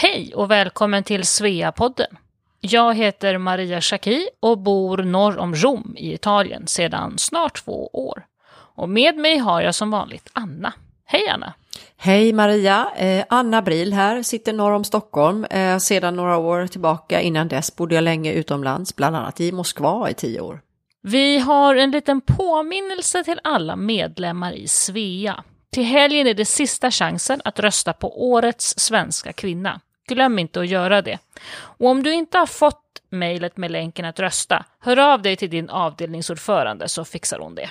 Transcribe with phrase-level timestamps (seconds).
[0.00, 2.16] Hej och välkommen till Sveapodden.
[2.60, 8.26] Jag heter Maria Schacki och bor norr om Rom i Italien sedan snart två år.
[8.50, 10.72] Och med mig har jag som vanligt Anna.
[11.04, 11.54] Hej Anna!
[11.96, 12.88] Hej Maria!
[12.96, 17.20] Eh, Anna Bril här, sitter norr om Stockholm eh, sedan några år tillbaka.
[17.20, 20.60] Innan dess bodde jag länge utomlands, bland annat i Moskva i tio år.
[21.02, 25.44] Vi har en liten påminnelse till alla medlemmar i Svea.
[25.72, 29.80] Till helgen är det sista chansen att rösta på årets svenska kvinna.
[30.08, 31.18] Glöm inte att göra det.
[31.58, 35.50] Och om du inte har fått mejlet med länken att rösta, hör av dig till
[35.50, 37.70] din avdelningsordförande så fixar hon det.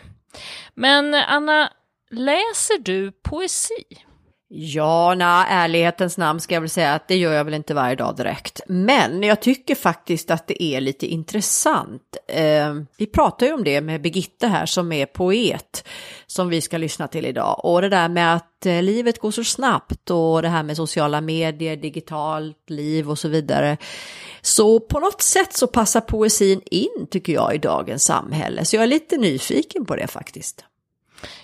[0.73, 1.71] Men Anna,
[2.09, 3.85] läser du poesi?
[4.49, 7.95] Ja, na, ärlighetens namn ska jag väl säga att det gör jag väl inte varje
[7.95, 8.61] dag direkt.
[8.67, 12.17] Men jag tycker faktiskt att det är lite intressant.
[12.27, 15.87] Eh, vi pratar ju om det med Birgitta här som är poet
[16.27, 17.65] som vi ska lyssna till idag.
[17.65, 21.21] Och det där med att eh, livet går så snabbt och det här med sociala
[21.21, 23.77] medier, digitalt liv och så vidare.
[24.41, 28.65] Så på något sätt så passar poesin in tycker jag i dagens samhälle.
[28.65, 30.63] Så jag är lite nyfiken på det faktiskt.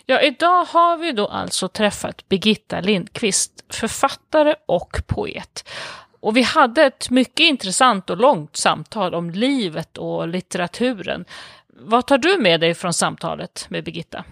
[0.06, 5.70] Ja, idag har vi då alltså träffat Birgitta Lindqvist, författare och poet.
[6.20, 11.26] Och vi hade ett mycket intressant och långt samtal om livet och litteraturen.
[11.68, 14.24] Vad tar du med dig från samtalet med Birgitta?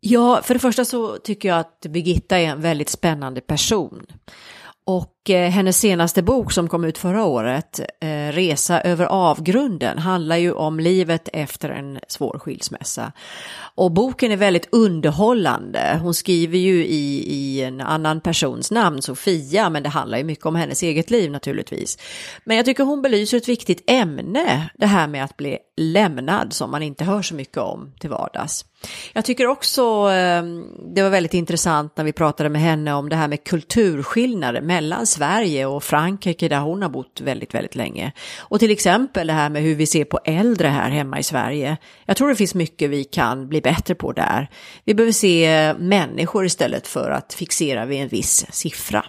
[0.00, 4.06] Ja, för det första så tycker jag att Birgitta är en väldigt spännande person.
[4.84, 10.36] Och eh, hennes senaste bok som kom ut förra året, eh, Resa över avgrunden, handlar
[10.36, 13.12] ju om livet efter en svår skilsmässa.
[13.74, 15.98] Och boken är väldigt underhållande.
[16.02, 20.46] Hon skriver ju i, i en annan persons namn, Sofia, men det handlar ju mycket
[20.46, 21.98] om hennes eget liv naturligtvis.
[22.44, 26.70] Men jag tycker hon belyser ett viktigt ämne, det här med att bli lämnad som
[26.70, 28.64] man inte hör så mycket om till vardags.
[29.12, 30.42] Jag tycker också eh,
[30.94, 35.06] det var väldigt intressant när vi pratade med henne om det här med kulturskillnader mellan
[35.12, 38.12] Sverige och Frankrike där hon har bott väldigt, väldigt länge.
[38.38, 41.76] Och till exempel det här med hur vi ser på äldre här hemma i Sverige.
[42.06, 44.48] Jag tror det finns mycket vi kan bli bättre på där.
[44.84, 49.04] Vi behöver se människor istället för att fixera vid en viss siffra.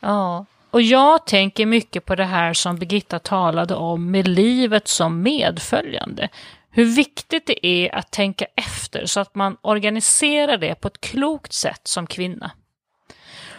[0.00, 5.22] Ja, och jag tänker mycket på det här som Birgitta talade om med livet som
[5.22, 6.28] medföljande.
[6.70, 11.52] Hur viktigt det är att tänka efter så att man organiserar det på ett klokt
[11.52, 12.50] sätt som kvinna.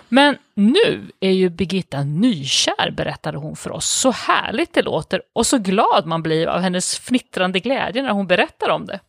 [0.09, 3.90] Men nu är ju Birgitta nykär, berättade hon för oss.
[3.90, 8.28] Så härligt det låter och så glad man blir av hennes fnittrande glädje när hon
[8.28, 9.00] berättar om det.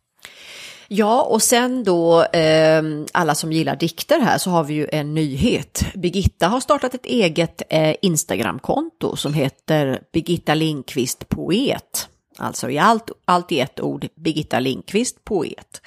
[0.93, 5.15] Ja, och sen då eh, alla som gillar dikter här så har vi ju en
[5.15, 5.85] nyhet.
[5.95, 12.09] Birgitta har startat ett eget eh, Instagramkonto som heter Birgitta Lindqvist Poet.
[12.39, 15.83] Alltså i allt, allt i ett ord, Birgitta Lindqvist Poet.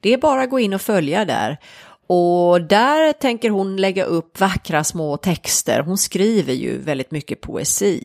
[0.00, 1.58] Det är bara att gå in och följa där.
[2.14, 5.80] Och där tänker hon lägga upp vackra små texter.
[5.80, 8.04] Hon skriver ju väldigt mycket poesi.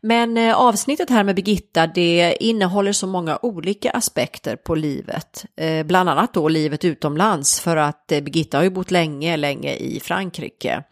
[0.00, 5.44] Men eh, avsnittet här med Birgitta det innehåller så många olika aspekter på livet.
[5.56, 9.74] Eh, bland annat då livet utomlands för att eh, Birgitta har ju bott länge, länge
[9.74, 10.82] i Frankrike.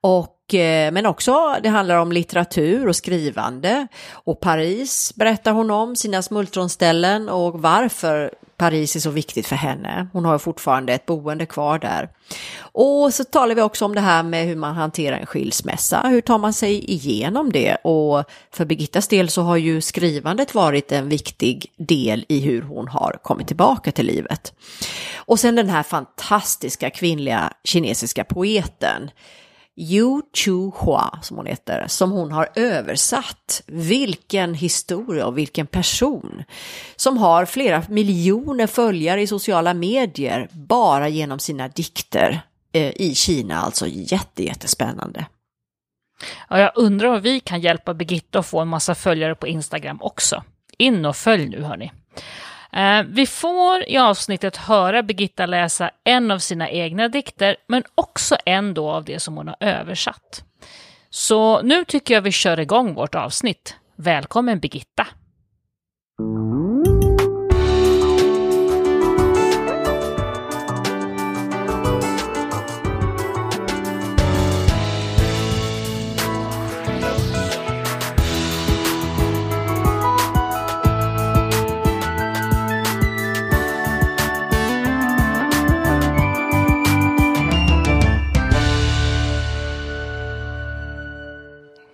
[0.00, 0.32] Och
[0.92, 3.86] men också det handlar om litteratur och skrivande.
[4.12, 10.08] Och Paris berättar hon om, sina smultronställen och varför Paris är så viktigt för henne.
[10.12, 12.08] Hon har fortfarande ett boende kvar där.
[12.58, 16.08] Och så talar vi också om det här med hur man hanterar en skilsmässa.
[16.08, 17.74] Hur tar man sig igenom det?
[17.74, 22.88] Och för Birgittas del så har ju skrivandet varit en viktig del i hur hon
[22.88, 24.52] har kommit tillbaka till livet.
[25.16, 29.10] Och sen den här fantastiska kvinnliga kinesiska poeten
[29.76, 33.62] Yu Chu Hua, som hon heter, som hon har översatt.
[33.66, 36.44] Vilken historia och vilken person
[36.96, 42.40] som har flera miljoner följare i sociala medier bara genom sina dikter
[42.72, 45.26] eh, i Kina, alltså jätte, jättespännande.
[46.48, 49.98] Ja, jag undrar om vi kan hjälpa Birgitta att få en massa följare på Instagram
[50.00, 50.42] också.
[50.78, 51.92] In och följ nu hörni.
[52.72, 58.36] Eh, vi får i avsnittet höra Birgitta läsa en av sina egna dikter, men också
[58.44, 60.44] en då av det som hon har översatt.
[61.10, 63.76] Så nu tycker jag vi kör igång vårt avsnitt.
[63.96, 65.06] Välkommen Birgitta!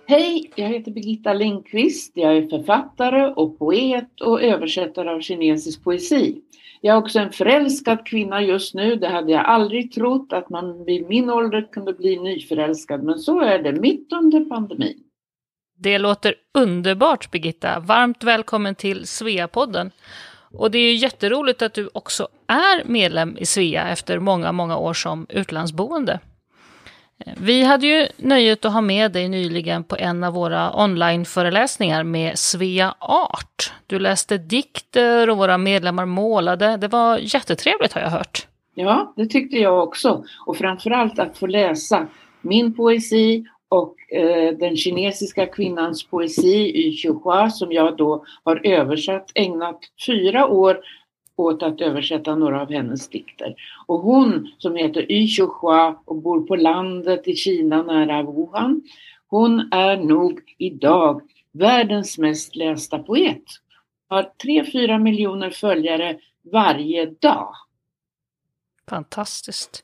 [0.05, 2.11] Hej, jag heter Birgitta Lindqvist.
[2.15, 6.41] Jag är författare och poet och översättare av kinesisk poesi.
[6.81, 8.95] Jag är också en förälskad kvinna just nu.
[8.95, 13.39] Det hade jag aldrig trott att man vid min ålder kunde bli nyförälskad, men så
[13.41, 15.03] är det mitt under pandemin.
[15.77, 17.79] Det låter underbart Birgitta.
[17.79, 19.91] Varmt välkommen till Sveapodden.
[20.51, 24.93] Och det är jätteroligt att du också är medlem i Svea efter många, många år
[24.93, 26.19] som utlandsboende.
[27.37, 32.39] Vi hade ju nöjet att ha med dig nyligen på en av våra onlineföreläsningar med
[32.39, 33.73] Svea Art.
[33.87, 36.77] Du läste dikter och våra medlemmar målade.
[36.77, 38.47] Det var jättetrevligt har jag hört.
[38.75, 40.23] Ja, det tyckte jag också.
[40.45, 42.07] Och framförallt att få läsa
[42.41, 49.31] min poesi och eh, den kinesiska kvinnans poesi i Xiuhua som jag då har översatt,
[49.35, 50.77] ägnat fyra år
[51.35, 53.55] åt att översätta några av hennes dikter.
[53.85, 58.81] Och hon som heter Yu Xiuhua och bor på landet i Kina nära Wuhan,
[59.27, 61.21] hon är nog idag
[61.51, 63.43] världens mest lästa poet.
[64.09, 66.17] Har 3-4 miljoner följare
[66.51, 67.53] varje dag.
[68.89, 69.83] Fantastiskt.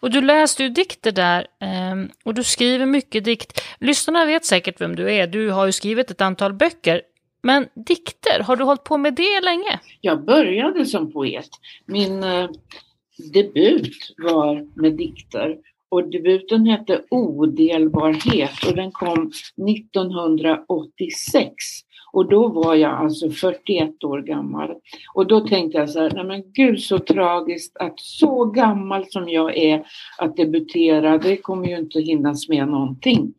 [0.00, 3.60] Och du läste ju dikter där ehm, och du skriver mycket dikt.
[3.78, 5.26] Lyssnarna vet säkert vem du är.
[5.26, 7.02] Du har ju skrivit ett antal böcker.
[7.42, 9.80] Men dikter, har du hållit på med det länge?
[10.00, 11.48] Jag började som poet.
[11.86, 12.50] Min eh,
[13.32, 15.58] debut var med dikter
[15.88, 19.32] och debuten hette Odelbarhet och den kom
[19.70, 21.54] 1986.
[22.12, 24.70] Och då var jag alltså 41 år gammal.
[25.14, 29.28] Och då tänkte jag så här, nej men gud så tragiskt att så gammal som
[29.28, 29.86] jag är
[30.18, 33.34] att debutera, det kommer ju inte hinnas med någonting.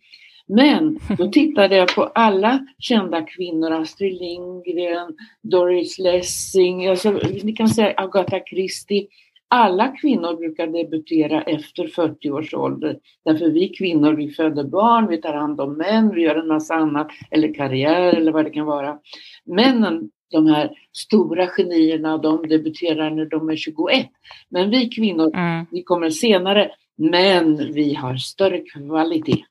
[0.48, 7.12] Men då tittade jag på alla kända kvinnor, Astrid Lindgren, Doris Lessing, alltså,
[7.44, 9.08] ni kan säga Agatha Christie.
[9.48, 12.98] Alla kvinnor brukar debutera efter 40 års ålder.
[13.26, 16.76] Därför vi kvinnor, vi föder barn, vi tar hand om män, vi gör en massa
[16.76, 18.98] annat, eller karriär eller vad det kan vara.
[19.46, 24.08] Männen, de här stora genierna, de debuterar när de är 21.
[24.50, 25.66] Men vi kvinnor, mm.
[25.72, 29.46] vi kommer senare, men vi har större kvalitet.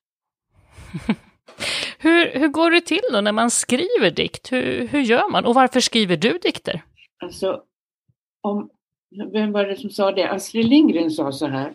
[1.98, 4.52] hur, hur går det till då när man skriver dikt?
[4.52, 5.44] Hur, hur gör man?
[5.44, 6.82] Och varför skriver du dikter?
[7.22, 7.60] Alltså,
[8.42, 8.70] om,
[9.32, 10.30] vem var det som sa det?
[10.30, 11.74] Astrid Lindgren sa så här.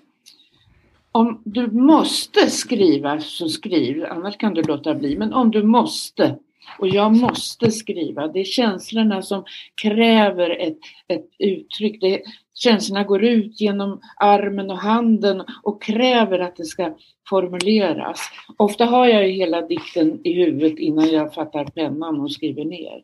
[1.12, 5.18] Om du måste skriva så skriv, annars kan du låta bli.
[5.18, 6.38] Men om du måste,
[6.80, 9.46] och jag måste skriva, det är känslorna som
[9.82, 10.78] kräver ett,
[11.08, 12.02] ett uttryck.
[12.02, 12.22] Det,
[12.54, 16.98] känslorna går ut genom armen och handen och kräver att det ska
[17.30, 18.20] formuleras.
[18.58, 23.04] Ofta har jag ju hela dikten i huvudet innan jag fattar pennan och skriver ner.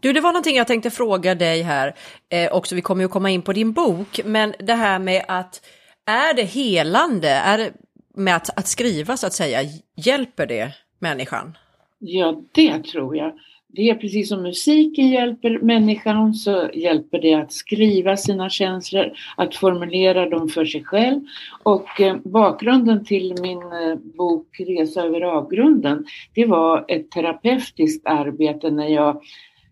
[0.00, 1.94] Du, det var någonting jag tänkte fråga dig här
[2.28, 2.74] eh, också.
[2.74, 5.66] Vi kommer ju komma in på din bok, men det här med att
[6.06, 7.28] är det helande?
[7.28, 7.72] Är det
[8.14, 9.60] med att, att skriva så att säga?
[9.96, 11.56] Hjälper det människan?
[11.98, 13.32] Ja, det tror jag.
[13.76, 19.54] Det är precis som musiken hjälper människan så hjälper det att skriva sina känslor, att
[19.54, 21.20] formulera dem för sig själv.
[21.62, 26.04] Och eh, bakgrunden till min eh, bok Resa över avgrunden,
[26.34, 29.22] det var ett terapeutiskt arbete när jag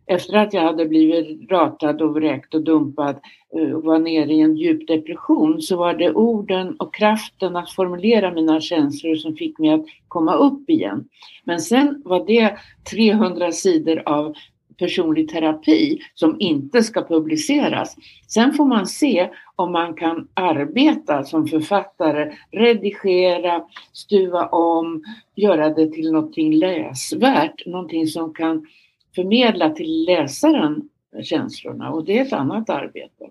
[0.06, 3.20] efter att jag hade blivit ratad och vräkt och dumpad eh,
[3.52, 8.34] och var nere i en djup depression så var det orden och kraften att formulera
[8.34, 11.08] mina känslor som fick mig att komma upp igen.
[11.44, 12.56] Men sen var det
[12.90, 14.34] 300 sidor av
[14.78, 17.96] personlig terapi som inte ska publiceras.
[18.28, 25.02] Sen får man se om man kan arbeta som författare, redigera, stuva om,
[25.34, 28.66] göra det till någonting läsvärt, någonting som kan
[29.14, 30.88] förmedla till läsaren
[31.22, 33.30] känslorna och det är ett annat arbete.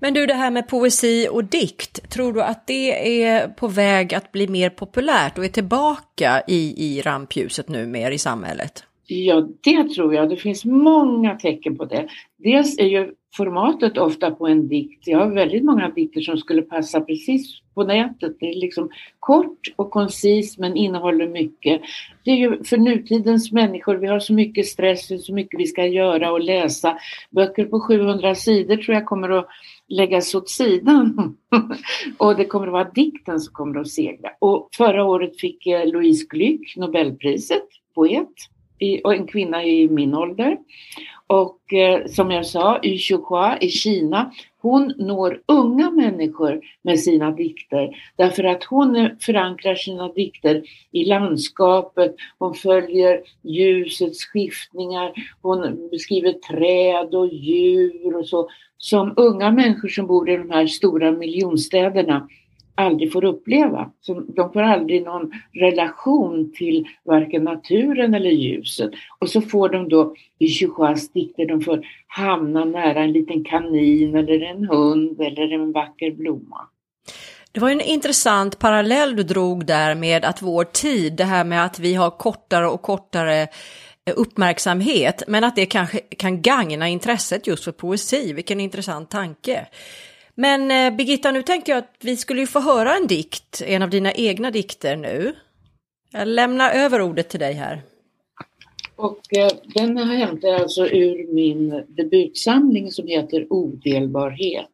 [0.00, 4.14] Men du, det här med poesi och dikt, tror du att det är på väg
[4.14, 8.84] att bli mer populärt och är tillbaka i, i rampljuset nu mer i samhället?
[9.06, 10.30] Ja, det tror jag.
[10.30, 12.08] Det finns många tecken på det.
[12.38, 15.06] Dels är ju formatet ofta på en dikt.
[15.06, 18.36] Jag har väldigt många dikter som skulle passa precis på nätet.
[18.40, 21.80] Det är liksom kort och koncist men innehåller mycket.
[22.24, 25.86] Det är ju för nutidens människor, vi har så mycket stress, så mycket vi ska
[25.86, 26.98] göra och läsa.
[27.30, 29.48] Böcker på 700 sidor tror jag kommer att
[29.88, 31.36] läggas åt sidan.
[32.18, 34.30] och det kommer att vara dikten som kommer att segra.
[34.38, 38.28] Och förra året fick Louise Glück Nobelpriset, poet
[39.04, 40.56] och en kvinna i min ålder.
[41.32, 47.30] Och eh, som jag sa, Yu Xiuhua i Kina, hon når unga människor med sina
[47.30, 47.96] dikter.
[48.16, 55.12] Därför att hon förankrar sina dikter i landskapet, hon följer ljusets skiftningar,
[55.42, 58.48] hon beskriver träd och djur och så.
[58.78, 62.28] Som unga människor som bor i de här stora miljonstäderna
[62.74, 63.90] aldrig får uppleva.
[64.00, 68.90] Så de får aldrig någon relation till varken naturen eller ljuset.
[69.18, 74.14] Och så får de då i Chuchois dikter, de får hamna nära en liten kanin
[74.14, 76.68] eller en hund eller en vacker blomma.
[77.52, 81.64] Det var en intressant parallell du drog där med att vår tid, det här med
[81.64, 87.46] att vi har kortare och kortare eh, uppmärksamhet, men att det kanske kan gagna intresset
[87.46, 88.32] just för poesi.
[88.32, 89.66] Vilken intressant tanke.
[90.34, 93.90] Men eh, Birgitta, nu tänkte jag att vi skulle få höra en dikt, en av
[93.90, 95.32] dina egna dikter nu.
[96.12, 97.82] Jag lämnar över ordet till dig här.
[98.96, 104.68] Och eh, den hämtar jag alltså ur min debutsamling som heter Odelbarhet.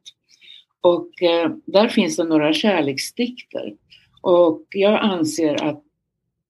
[0.80, 3.74] Och eh, där finns det några kärleksdikter.
[4.20, 5.82] Och jag anser att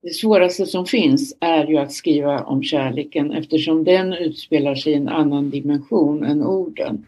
[0.03, 4.97] det svåraste som finns är ju att skriva om kärleken eftersom den utspelar sig i
[4.97, 7.07] en annan dimension än orden.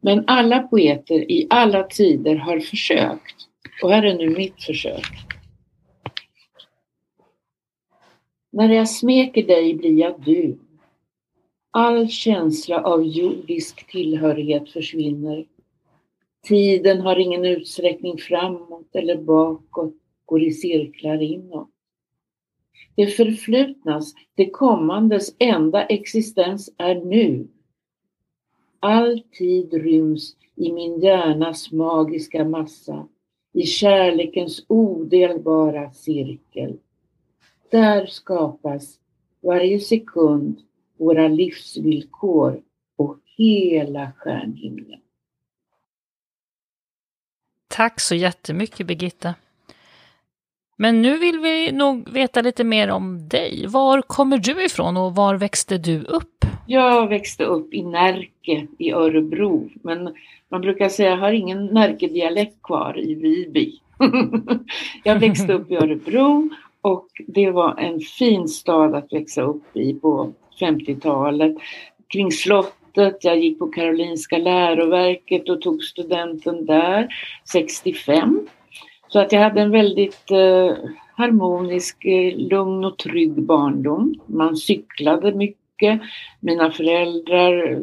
[0.00, 3.36] Men alla poeter i alla tider har försökt.
[3.82, 5.06] Och här är nu mitt försök.
[8.52, 10.58] När jag smeker dig blir jag du.
[11.70, 15.46] All känsla av jordisk tillhörighet försvinner.
[16.42, 21.70] Tiden har ingen utsträckning framåt eller bakåt, går i cirklar inåt.
[22.96, 27.48] Det förflutnas, det kommandes enda existens är nu.
[28.80, 33.08] All tid ryms i min hjärnas magiska massa,
[33.52, 36.78] i kärlekens odelbara cirkel.
[37.70, 38.98] Där skapas
[39.40, 40.60] varje sekund
[40.96, 42.62] våra livsvillkor
[42.96, 45.00] och hela stjärnhimlen.
[47.68, 49.34] Tack så jättemycket Birgitta.
[50.80, 53.66] Men nu vill vi nog veta lite mer om dig.
[53.66, 56.44] Var kommer du ifrån och var växte du upp?
[56.66, 60.14] Jag växte upp i Närke i Örebro, men
[60.50, 63.72] man brukar säga att jag har ingen Närke-dialekt kvar i Viby.
[65.04, 69.94] jag växte upp i Örebro och det var en fin stad att växa upp i
[69.94, 71.56] på 50-talet.
[72.12, 77.08] Kring slottet, jag gick på Karolinska läroverket och tog studenten där
[77.52, 78.46] 65.
[79.12, 80.76] Så att jag hade en väldigt eh,
[81.16, 84.14] harmonisk, eh, lugn och trygg barndom.
[84.26, 86.00] Man cyklade mycket.
[86.40, 87.82] Mina föräldrar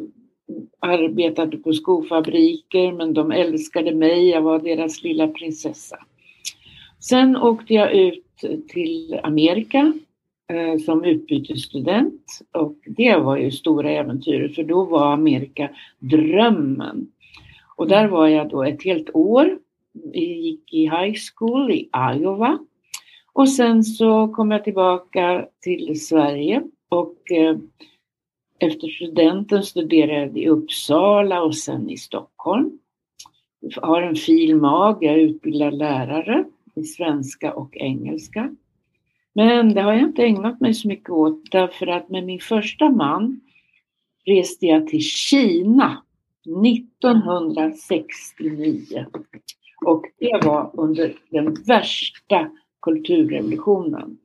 [0.80, 5.98] arbetade på skofabriker men de älskade mig, jag var deras lilla prinsessa.
[7.00, 8.24] Sen åkte jag ut
[8.68, 9.94] till Amerika
[10.54, 15.70] eh, som utbytesstudent och det var ju stora äventyret för då var Amerika
[16.00, 17.08] drömmen.
[17.76, 19.58] Och där var jag då ett helt år
[20.14, 22.60] gick i high school i Iowa.
[23.34, 27.58] Och sen så kom jag tillbaka till Sverige och eh,
[28.60, 32.80] efter studenten studerade jag i Uppsala och sen i Stockholm.
[33.60, 38.56] Jag har en fil mag, jag är utbildad lärare i svenska och engelska.
[39.34, 42.90] Men det har jag inte ägnat mig så mycket åt därför att med min första
[42.90, 43.42] man
[44.26, 46.04] reste jag till Kina
[46.66, 49.06] 1969.
[49.86, 52.50] Och det var under den värsta
[52.82, 54.18] kulturrevolutionen.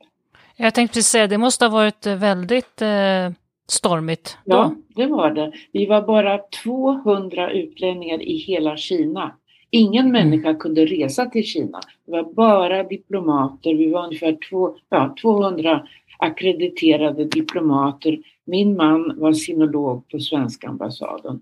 [0.56, 3.30] Jag tänkte precis säga, det måste ha varit väldigt eh,
[3.68, 4.38] stormigt.
[4.44, 4.56] Då.
[4.56, 5.52] Ja, det var det.
[5.73, 9.32] Vi var bara 200 utlänningar i hela Kina.
[9.71, 10.12] Ingen mm.
[10.12, 11.80] människa kunde resa till Kina.
[12.06, 13.75] Det var bara diplomater.
[13.75, 15.87] Vi var ungefär två, ja, 200
[16.18, 18.18] akkrediterade diplomater.
[18.44, 21.40] Min man var sinolog på svenska ambassaden.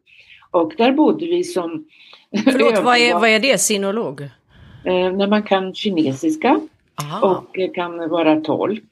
[0.50, 1.85] Och där bodde vi som...
[2.45, 4.21] Förlåt, vad är, vad är det, sinolog?
[4.85, 6.61] Eh, när man kan kinesiska
[7.02, 7.28] Aha.
[7.28, 8.85] och kan vara tolk.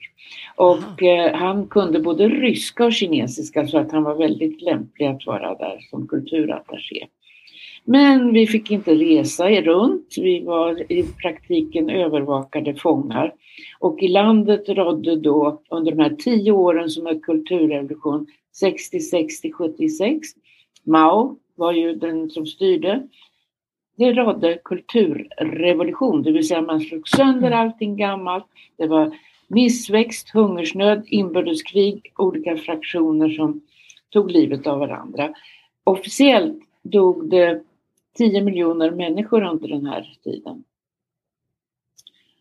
[0.56, 5.26] Och eh, han kunde både ryska och kinesiska så att han var väldigt lämplig att
[5.26, 7.06] vara där som kulturattaché.
[7.84, 13.34] Men vi fick inte resa runt, vi var i praktiken övervakade fångar.
[13.78, 19.52] Och i landet rådde då under de här tio åren som är kulturrevolution 60, 60,
[19.52, 20.28] 76
[20.84, 23.08] Mao var ju den som styrde.
[23.96, 27.58] Det rådde kulturrevolution, det vill säga man slog sönder mm.
[27.58, 28.46] allting gammalt.
[28.76, 29.16] Det var
[29.48, 33.60] missväxt, hungersnöd, inbördeskrig, olika fraktioner som
[34.10, 35.34] tog livet av varandra.
[35.84, 37.62] Officiellt dog det
[38.16, 40.64] 10 miljoner människor under den här tiden.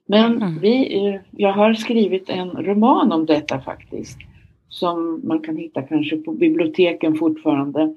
[0.05, 0.59] Men mm.
[0.59, 4.17] vi, eh, jag har skrivit en roman om detta faktiskt.
[4.69, 7.95] Som man kan hitta kanske på biblioteken fortfarande.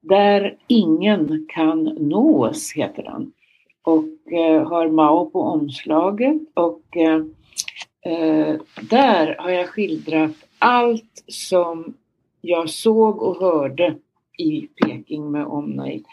[0.00, 3.32] Där ingen kan nås, heter den.
[3.82, 6.36] Och eh, har Mao på omslaget.
[6.54, 7.22] Och eh,
[8.12, 8.56] eh
[8.90, 11.94] där har jag skildrat allt som
[12.40, 13.96] jag såg och hörde
[14.38, 16.04] i Peking med omnejd.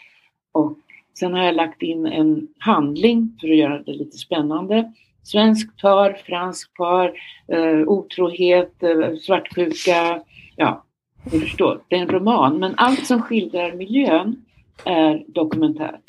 [0.52, 0.78] Och
[1.18, 4.92] Sen har jag lagt in en handling för att göra det lite spännande.
[5.22, 7.12] Svensk par, fransk par,
[7.48, 10.22] eh, otrohet, eh, svartsjuka.
[10.56, 10.84] Ja,
[11.30, 11.80] du förstår.
[11.88, 14.44] Det är en roman, men allt som skildrar miljön
[14.84, 16.04] är dokumentärt.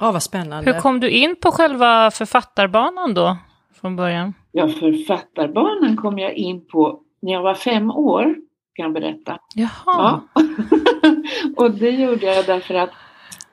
[0.00, 0.72] Ja, vad spännande.
[0.72, 3.36] Hur kom du in på själva författarbanan då,
[3.80, 4.34] från början?
[4.52, 8.34] Ja, författarbanan kom jag in på när jag var fem år,
[8.74, 9.38] kan jag berätta.
[9.54, 9.70] Jaha.
[9.86, 10.22] Ja.
[11.64, 12.90] och det gjorde jag därför att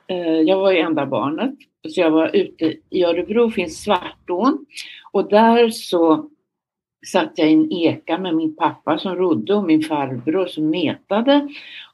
[0.08, 1.53] eh, jag var ju enda barnet.
[1.89, 4.65] Så jag var ute, i Örebro finns Svartån
[5.12, 6.29] och där så
[7.08, 11.50] satt jag i en eka med min pappa som rodde och min farbror som metade.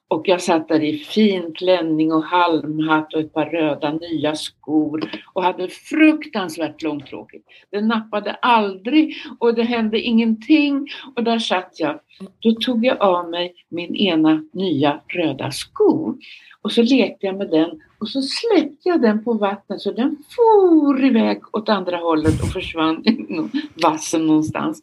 [0.10, 5.12] Och jag satt där i fin klänning och halmhatt och ett par röda nya skor
[5.34, 7.48] och hade fruktansvärt långtråkigt.
[7.70, 12.00] Det nappade aldrig och det hände ingenting och där satt jag.
[12.40, 16.18] Då tog jag av mig min ena nya röda sko
[16.62, 20.16] och så lekte jag med den och så släppte jag den på vattnet så den
[20.36, 23.50] for iväg åt andra hållet och försvann i
[23.84, 24.82] vassen någonstans.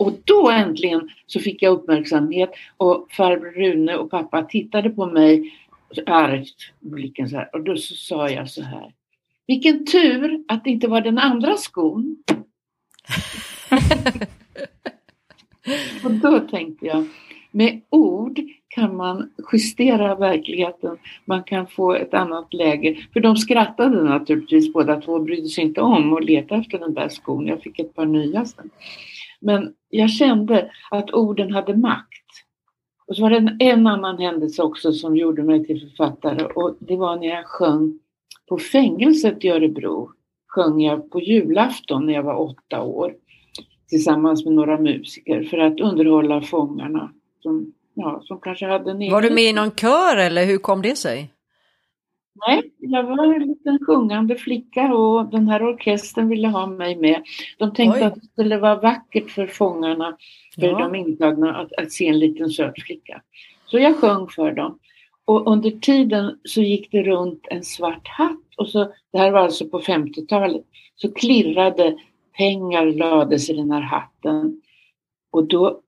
[0.00, 5.52] Och då äntligen så fick jag uppmärksamhet och farbror Rune och pappa tittade på mig
[6.06, 8.92] argt blicken så här och då så sa jag så här.
[9.46, 12.16] Vilken tur att det inte var den andra skon.
[16.04, 17.06] och då tänkte jag,
[17.50, 20.98] med ord kan man justera verkligheten.
[21.24, 22.96] Man kan få ett annat läge.
[23.12, 26.94] För de skrattade naturligtvis båda två och brydde sig inte om att leta efter den
[26.94, 27.46] där skon.
[27.46, 28.70] Jag fick ett par nya sen.
[29.40, 32.26] Men jag kände att orden hade makt.
[33.06, 36.76] Och så var det en, en annan händelse också som gjorde mig till författare och
[36.80, 37.98] det var när jag sjöng
[38.48, 40.10] på fängelset i Örebro.
[40.46, 43.14] Sjöng jag på julafton när jag var åtta år
[43.88, 49.22] tillsammans med några musiker för att underhålla fångarna som, ja, som kanske hade en Var
[49.22, 51.30] du med i någon kör eller hur kom det sig?
[52.48, 57.22] Nej, jag var en liten sjungande flicka och den här orkestern ville ha mig med.
[57.58, 58.06] De tänkte Oj.
[58.06, 60.16] att det skulle vara vackert för fångarna,
[60.54, 60.78] för ja.
[60.78, 63.22] de intagna, att, att se en liten söt flicka.
[63.66, 64.78] Så jag sjöng för dem.
[65.24, 69.40] Och under tiden så gick det runt en svart hatt och så, det här var
[69.40, 70.62] alltså på 50-talet,
[70.96, 71.96] så klirrade
[72.36, 74.62] pengar lades i den här hatten.
[75.30, 75.80] Och då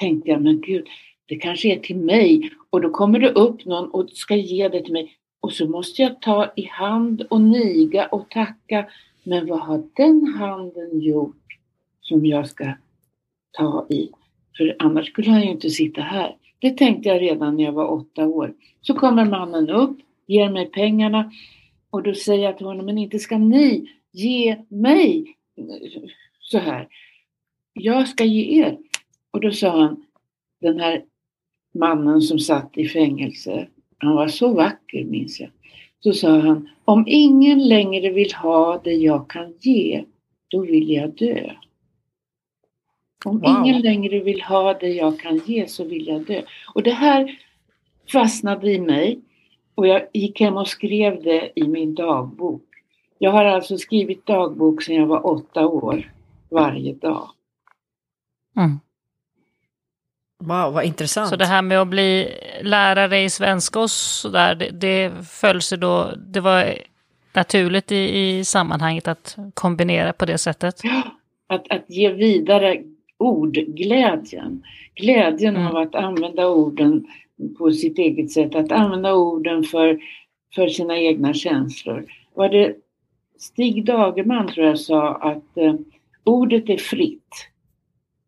[0.00, 0.86] tänkte jag, men gud,
[1.26, 2.50] det kanske är till mig.
[2.70, 5.12] Och då kommer det upp någon och ska ge det till mig.
[5.40, 8.86] Och så måste jag ta i hand och niga och tacka.
[9.24, 11.58] Men vad har den handen gjort
[12.00, 12.72] som jag ska
[13.52, 14.10] ta i?
[14.56, 16.36] För annars skulle han ju inte sitta här.
[16.58, 18.54] Det tänkte jag redan när jag var åtta år.
[18.80, 21.32] Så kommer mannen upp, ger mig pengarna
[21.90, 25.36] och då säger jag till honom, men inte ska ni ge mig
[26.40, 26.88] så här.
[27.72, 28.78] Jag ska ge er.
[29.30, 30.04] Och då sa han,
[30.60, 31.04] den här
[31.74, 33.68] mannen som satt i fängelse,
[33.98, 35.50] han var så vacker minns jag.
[36.00, 40.04] Så sa han, om ingen längre vill ha det jag kan ge,
[40.48, 41.50] då vill jag dö.
[43.24, 43.56] Om wow.
[43.56, 46.42] ingen längre vill ha det jag kan ge så vill jag dö.
[46.74, 47.38] Och det här
[48.12, 49.20] fastnade i mig
[49.74, 52.62] och jag gick hem och skrev det i min dagbok.
[53.18, 56.12] Jag har alltså skrivit dagbok sedan jag var åtta år,
[56.50, 57.30] varje dag.
[58.56, 58.78] Mm.
[60.38, 61.28] Wow, vad intressant.
[61.28, 62.28] Så det här med att bli
[62.62, 66.74] lärare i svenska och sådär, det, det föll sig då, det var
[67.32, 70.80] naturligt i, i sammanhanget att kombinera på det sättet?
[71.46, 72.82] Att, att ge vidare
[73.18, 74.62] ordglädjen.
[74.94, 75.66] Glädjen mm.
[75.66, 77.06] av att använda orden
[77.58, 79.98] på sitt eget sätt, att använda orden för,
[80.54, 82.06] för sina egna känslor.
[82.34, 82.74] Var det
[83.38, 85.74] Stig Dagerman tror jag sa att eh,
[86.24, 87.48] ordet är fritt.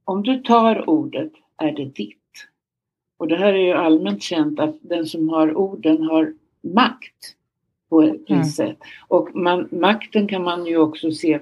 [0.05, 2.17] Om du tar ordet är det ditt.
[3.19, 7.35] Och det här är ju allmänt känt att den som har orden har makt
[7.89, 8.45] på ett mm.
[8.45, 8.79] sätt.
[9.09, 11.41] Och man, makten kan man ju också se,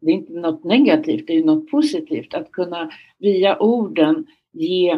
[0.00, 2.34] det är inte något negativt, det är något positivt.
[2.34, 4.90] Att kunna via orden ge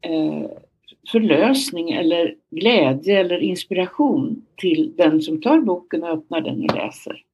[0.00, 0.50] eh,
[1.12, 7.24] förlösning eller glädje eller inspiration till den som tar boken och öppnar den och läser.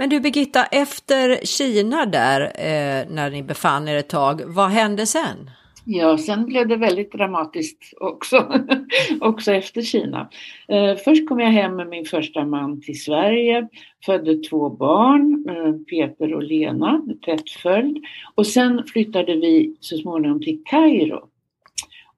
[0.00, 5.06] Men du Birgitta, efter Kina där, eh, när ni befann er ett tag, vad hände
[5.06, 5.50] sen?
[5.84, 8.52] Ja, sen blev det väldigt dramatiskt också,
[9.20, 10.30] också efter Kina.
[10.68, 13.68] Eh, först kom jag hem med min första man till Sverige,
[14.06, 18.04] födde två barn, eh, Peter och Lena, tätt följd.
[18.34, 21.28] Och sen flyttade vi så småningom till Kairo.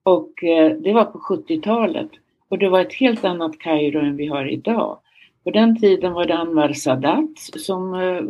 [0.03, 2.09] Och eh, det var på 70-talet.
[2.49, 4.99] Och det var ett helt annat Kairo än vi har idag.
[5.43, 8.21] På den tiden var det Anwar Sadat som eh,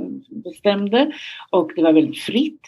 [0.44, 1.12] bestämde
[1.50, 2.62] och det var väldigt fritt.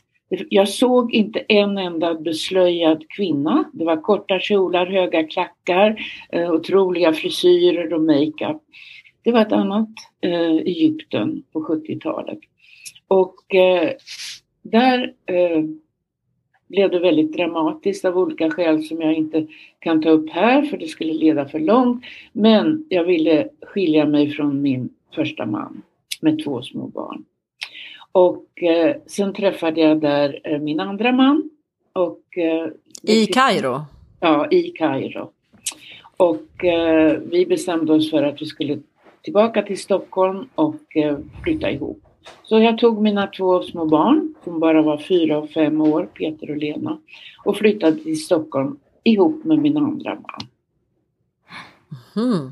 [0.49, 3.69] Jag såg inte en enda beslöjad kvinna.
[3.73, 8.61] Det var korta kjolar, höga klackar, eh, otroliga frisyrer och makeup.
[9.23, 9.89] Det var ett annat
[10.21, 12.39] eh, Egypten på 70-talet.
[13.07, 13.91] Och eh,
[14.61, 15.63] där eh,
[16.67, 19.47] blev det väldigt dramatiskt av olika skäl som jag inte
[19.79, 22.03] kan ta upp här för det skulle leda för långt.
[22.33, 25.81] Men jag ville skilja mig från min första man
[26.21, 27.25] med två små barn.
[28.11, 31.49] Och eh, sen träffade jag där eh, min andra man.
[31.93, 32.67] Och, eh,
[33.03, 33.81] I Kairo?
[34.19, 35.31] Ja, i Kairo.
[36.17, 38.79] Och eh, vi bestämde oss för att vi skulle
[39.21, 42.04] tillbaka till Stockholm och eh, flytta ihop.
[42.43, 46.51] Så jag tog mina två små barn, som bara var fyra och fem år, Peter
[46.51, 46.97] och Lena,
[47.43, 50.47] och flyttade till Stockholm ihop med min andra man.
[52.15, 52.51] Mm.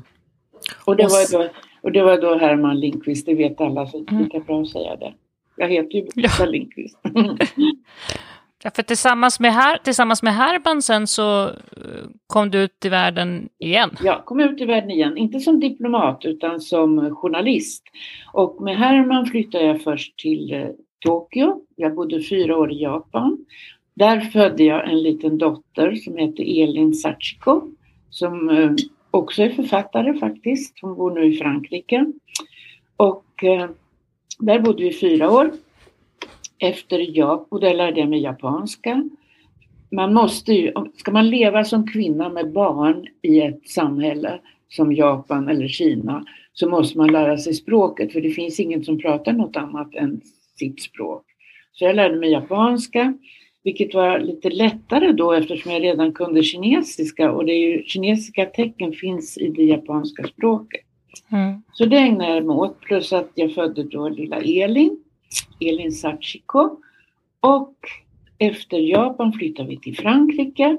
[0.84, 1.48] Och, det var då,
[1.80, 4.68] och det var då Herman Lindqvist, det vet alla, så det är lika bra att
[4.68, 5.14] säga det.
[5.56, 6.46] Jag heter ju Birgitta ja.
[6.46, 6.98] Lindqvist.
[8.64, 12.88] ja, för tillsammans med, här, tillsammans med Herman sen så eh, kom du ut i
[12.88, 13.90] världen igen?
[14.04, 15.16] Ja, kom ut i världen igen.
[15.16, 17.82] Inte som diplomat utan som journalist.
[18.32, 21.60] Och med Herman flyttade jag först till eh, Tokyo.
[21.76, 23.44] Jag bodde fyra år i Japan.
[23.94, 27.62] Där födde jag en liten dotter som heter Elin Sachiko
[28.10, 28.70] som eh,
[29.10, 30.78] också är författare faktiskt.
[30.80, 32.12] Hon bor nu i Frankrike.
[32.96, 33.24] Och
[34.38, 35.52] där bodde vi fyra år.
[36.64, 36.98] Efter
[37.48, 39.08] och där lärde jag mig japanska.
[39.90, 45.48] Man måste ju, ska man leva som kvinna med barn i ett samhälle som Japan
[45.48, 49.56] eller Kina så måste man lära sig språket för det finns ingen som pratar något
[49.56, 50.20] annat än
[50.58, 51.24] sitt språk.
[51.72, 53.14] Så jag lärde mig japanska,
[53.64, 58.46] vilket var lite lättare då eftersom jag redan kunde kinesiska och det är ju, kinesiska
[58.46, 60.84] tecken finns i det japanska språket.
[61.32, 61.62] Mm.
[61.72, 65.03] Så det ägnade jag mig åt, plus att jag födde då lilla Elin,
[65.60, 66.80] Elin Sachiko.
[67.40, 67.76] Och
[68.38, 70.76] efter Japan flyttade vi till Frankrike,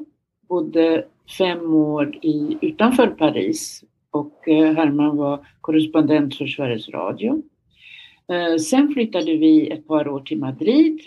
[0.47, 1.05] bodde
[1.37, 7.41] fem år i, utanför Paris och eh, Herman var korrespondent för Sveriges Radio.
[8.31, 11.01] Eh, sen flyttade vi ett par år till Madrid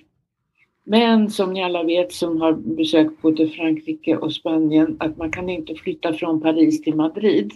[0.89, 5.49] men som ni alla vet som har besökt både Frankrike och Spanien att man kan
[5.49, 7.53] inte flytta från Paris till Madrid.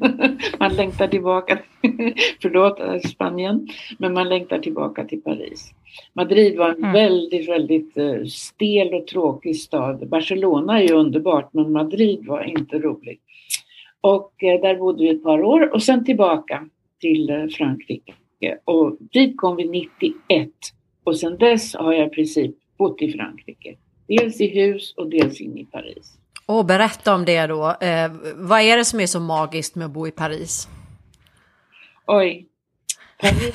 [0.58, 1.58] man längtar tillbaka,
[2.42, 3.68] förlåt eh, Spanien,
[3.98, 5.70] men man längtar tillbaka till Paris.
[6.12, 6.92] Madrid var en mm.
[6.92, 10.08] väldigt, väldigt eh, stel och tråkig stad.
[10.08, 13.20] Barcelona är ju underbart men Madrid var inte roligt.
[14.00, 16.68] Och eh, där bodde vi ett par år och sen tillbaka
[17.00, 18.14] till Frankrike.
[18.64, 20.50] Och dit kom vi 91
[21.04, 23.76] och sen dess har jag i princip bott i Frankrike.
[24.08, 26.18] Dels i hus och dels in i Paris.
[26.46, 27.76] Och berätta om det då.
[27.80, 30.68] Eh, vad är det som är så magiskt med att bo i Paris?
[32.06, 32.46] Oj.
[33.20, 33.54] Paris,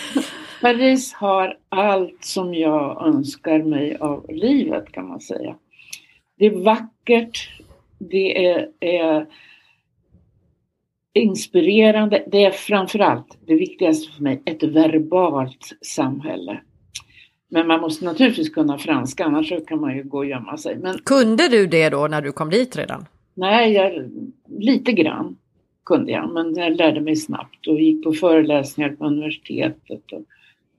[0.60, 5.56] Paris har allt som jag önskar mig av livet kan man säga.
[6.38, 7.50] Det är vackert,
[7.98, 9.26] det är, är
[11.12, 16.60] inspirerande, det är framförallt det viktigaste för mig, ett verbalt samhälle.
[17.52, 20.78] Men man måste naturligtvis kunna franska, annars kan man ju gå och gömma sig.
[20.78, 23.06] Men, kunde du det då när du kom dit redan?
[23.34, 24.10] Nej, jag,
[24.58, 25.36] lite grann
[25.84, 30.04] kunde jag, men jag lärde mig snabbt och gick på föreläsningar på universitetet.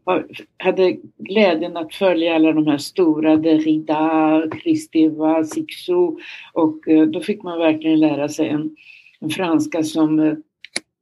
[0.04, 0.22] Och
[0.58, 6.18] hade glädjen att följa alla de här stora, Derrida, Kristeva, Sixou
[6.54, 8.76] och eh, då fick man verkligen lära sig en,
[9.20, 10.34] en franska som eh,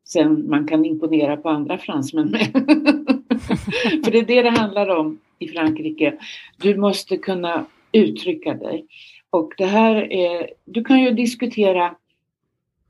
[0.06, 2.52] sen man kan imponera på andra fransmän med.
[4.04, 6.14] För det är det det handlar om i Frankrike.
[6.58, 8.86] Du måste kunna uttrycka dig.
[9.30, 11.96] Och det här är, du kan ju diskutera,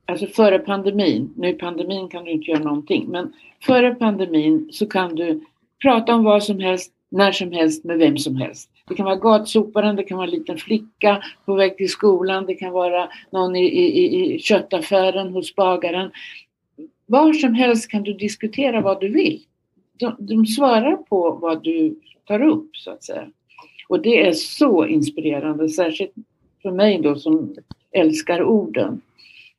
[0.06, 3.32] alltså före pandemin, nu i pandemin kan du inte göra någonting, men
[3.62, 5.40] före pandemin så kan du
[5.82, 8.70] prata om vad som helst, när som helst, med vem som helst.
[8.88, 12.54] Det kan vara gatsoparen, det kan vara en liten flicka på väg till skolan, det
[12.54, 16.10] kan vara någon i, i, i köttaffären hos bagaren.
[17.06, 19.40] Var som helst kan du diskutera vad du vill.
[19.98, 22.00] De, de svarar på vad du
[22.30, 23.30] tar upp så att säga.
[23.88, 26.12] Och det är så inspirerande, särskilt
[26.62, 27.54] för mig då som
[27.92, 29.00] älskar orden.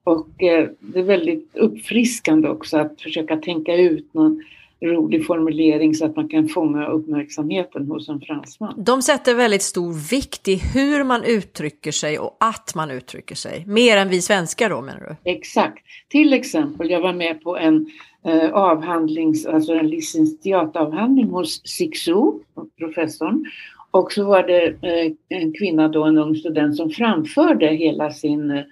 [0.03, 4.43] Och eh, det är väldigt uppfriskande också att försöka tänka ut någon
[4.85, 8.73] rolig formulering så att man kan fånga uppmärksamheten hos en fransman.
[8.77, 13.63] De sätter väldigt stor vikt i hur man uttrycker sig och att man uttrycker sig.
[13.67, 15.31] Mer än vi svenskar då menar du?
[15.31, 15.85] Exakt.
[16.09, 17.85] Till exempel, jag var med på en
[18.25, 22.39] eh, avhandlings, alltså en licentiatavhandling hos Sixou,
[22.77, 23.45] professorn.
[23.91, 28.51] Och så var det eh, en kvinna då, en ung student som framförde hela sin
[28.51, 28.63] eh,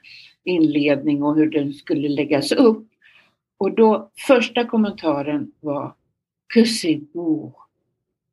[0.44, 2.86] inledning och hur den skulle läggas upp.
[3.58, 5.94] Och då första kommentaren var
[6.54, 7.52] Que c'est beau.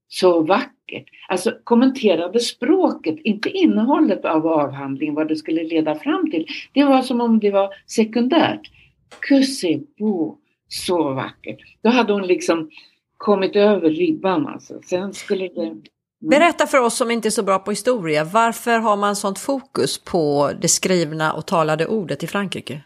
[0.09, 1.07] Så vackert.
[1.29, 6.47] Alltså kommenterade språket, inte innehållet av avhandlingen, vad det skulle leda fram till.
[6.73, 8.71] Det var som om det var sekundärt.
[9.29, 10.37] Que c'est beau,
[10.69, 11.59] så vackert.
[11.83, 12.71] Då hade hon liksom
[13.17, 14.81] kommit över ribban alltså.
[14.83, 15.63] Sen skulle det...
[15.63, 15.83] Mm.
[16.21, 19.99] Berätta för oss som inte är så bra på historia, varför har man sånt fokus
[19.99, 22.81] på det skrivna och talade ordet i Frankrike?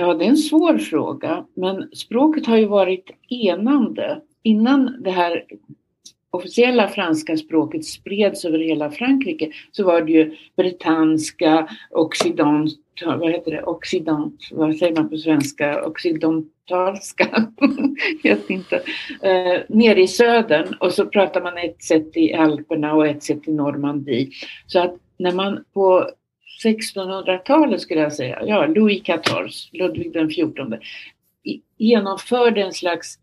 [0.00, 4.20] Ja, det är en svår fråga, men språket har ju varit enande.
[4.42, 5.44] Innan det här
[6.30, 12.70] officiella franska språket spreds över hela Frankrike så var det ju brittanska occident,
[13.06, 17.52] vad heter det, occident, vad säger man på svenska, occidentalska,
[18.22, 18.76] vet inte,
[19.22, 23.48] eh, nere i södern och så pratar man ett sätt i Alperna och ett sätt
[23.48, 24.30] i Normandie.
[24.66, 26.10] Så att när man på
[26.64, 30.80] 1600-talet skulle jag säga, ja, Louis XIV, Ludvig den XIV,
[31.78, 33.18] genomförde en slags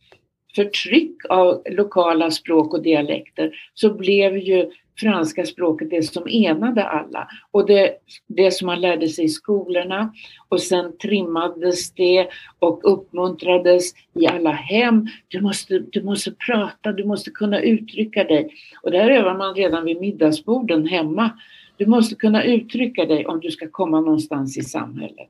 [0.55, 7.27] förtryck av lokala språk och dialekter så blev ju franska språket det som enade alla.
[7.51, 7.91] Och det,
[8.27, 10.13] det som man lärde sig i skolorna
[10.49, 12.27] och sen trimmades det
[12.59, 15.07] och uppmuntrades i alla hem.
[15.27, 18.49] Du måste, du måste prata, du måste kunna uttrycka dig.
[18.83, 21.31] Och det här övar man redan vid middagsborden hemma.
[21.77, 25.29] Du måste kunna uttrycka dig om du ska komma någonstans i samhället.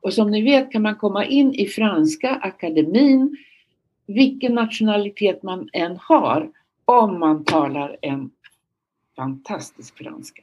[0.00, 3.36] Och som ni vet kan man komma in i Franska akademin,
[4.06, 6.50] vilken nationalitet man än har,
[6.84, 8.30] om man talar en
[9.16, 10.42] fantastisk franska.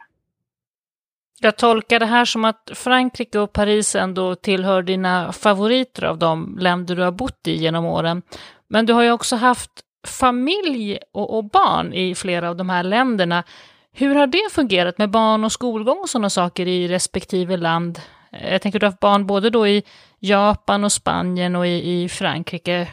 [1.44, 6.58] Jag tolkar det här som att Frankrike och Paris ändå tillhör dina favoriter av de
[6.60, 8.22] länder du har bott i genom åren.
[8.68, 9.72] Men du har ju också haft
[10.08, 13.44] familj och, barn i flera av de här länderna.
[13.94, 18.00] Hur har det fungerat med barn och skolgång och sådana saker i respektive land?
[18.32, 19.84] Eh, jag tänker du har haft barn både då i
[20.20, 22.88] Japan och Spanien och i, i Frankrike.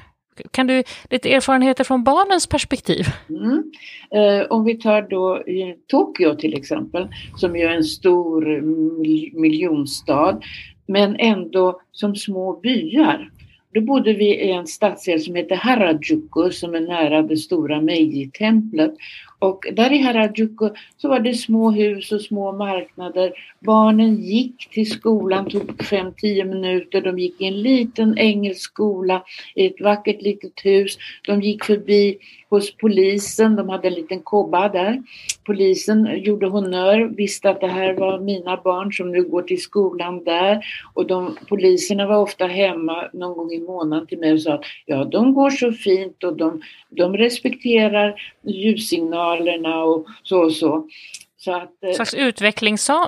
[0.51, 3.07] Kan du lite erfarenheter från barnens perspektiv?
[3.29, 3.71] Mm.
[4.11, 5.43] Eh, om vi tar då
[5.87, 10.41] Tokyo till exempel, som ju är en stor mm, miljonstad,
[10.87, 13.31] men ändå som små byar.
[13.75, 18.95] Då bodde vi i en stadsdel som heter Harajuku som är nära det stora Meiji-templet.
[19.39, 23.33] Och där i Harajuku så var det små hus och små marknader.
[23.61, 27.01] Barnen gick till skolan, tog 5-10 minuter.
[27.01, 29.23] De gick i en liten engelsk skola
[29.55, 30.99] i ett vackert litet hus.
[31.27, 32.19] De gick förbi
[32.51, 35.03] hos polisen, de hade en liten kobba där.
[35.45, 40.25] Polisen gjorde honör, visste att det här var mina barn som nu går till skolan
[40.25, 40.65] där.
[40.95, 44.65] Och de, poliserna var ofta hemma någon gång i månaden till mig och sa att
[44.87, 48.21] ja, de går så fint och de, de respekterar
[48.51, 50.89] ljussignalerna och så och så.
[51.37, 52.15] Så att, eh, slags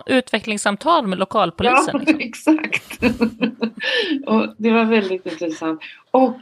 [0.07, 2.05] utvecklingssamtal med lokalpolisen?
[2.07, 2.59] Ja, liksom.
[2.59, 3.03] exakt.
[4.27, 5.81] och det var väldigt intressant.
[6.11, 6.39] Och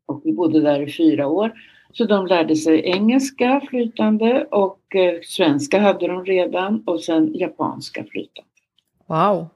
[0.06, 1.52] Och vi bodde där i fyra år.
[1.94, 8.04] Så de lärde sig engelska flytande och eh, svenska hade de redan och sen japanska
[8.04, 8.50] flytande.
[9.08, 9.48] Wow!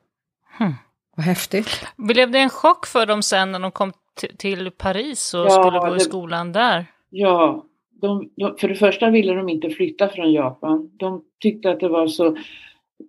[0.57, 0.73] Hmm.
[1.15, 1.85] Vad häftigt.
[1.95, 3.91] Blev det en chock för dem sen när de kom
[4.37, 6.85] till Paris och ja, skulle gå i skolan där?
[7.09, 7.65] Ja,
[8.01, 10.91] de, de, för det första ville de inte flytta från Japan.
[10.97, 12.37] De tyckte att det var så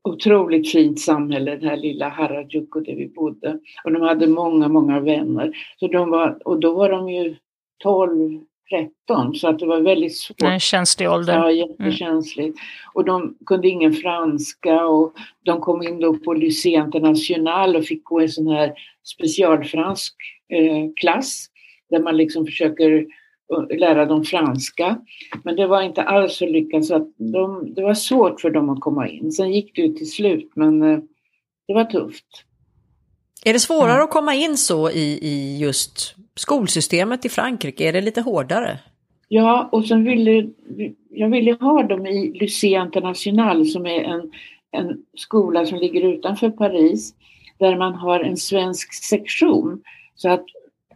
[0.04, 3.58] otroligt fint samhälle, det här lilla Harajuku där vi bodde.
[3.84, 5.52] Och de hade många, många vänner.
[5.80, 7.36] Så de var, och då var de ju
[7.82, 8.40] 12,
[9.06, 10.42] 13 så att det var väldigt svårt.
[10.42, 11.34] En känslig ålder.
[11.34, 12.58] Ja, jättekänsligt.
[12.58, 12.58] Mm.
[12.94, 15.12] Och de kunde ingen franska och
[15.44, 18.72] de kom in då på Lycée International och fick gå en sån här
[19.04, 20.14] specialfransk
[20.48, 21.46] eh, klass
[21.90, 23.06] där man liksom försöker
[23.78, 24.98] lära dem franska.
[25.42, 28.70] Men det var inte alls så lyckat så att de, det var svårt för dem
[28.70, 29.32] att komma in.
[29.32, 30.98] Sen gick det ju till slut men eh,
[31.66, 32.26] det var tufft.
[33.44, 34.04] Är det svårare mm.
[34.04, 37.88] att komma in så i, i just skolsystemet i Frankrike?
[37.88, 38.78] Är det lite hårdare?
[39.28, 40.48] Ja, och sen ville
[41.10, 44.32] jag ville ha dem i Lycée International som är en,
[44.70, 47.14] en skola som ligger utanför Paris
[47.58, 49.82] där man har en svensk sektion.
[50.14, 50.44] Så att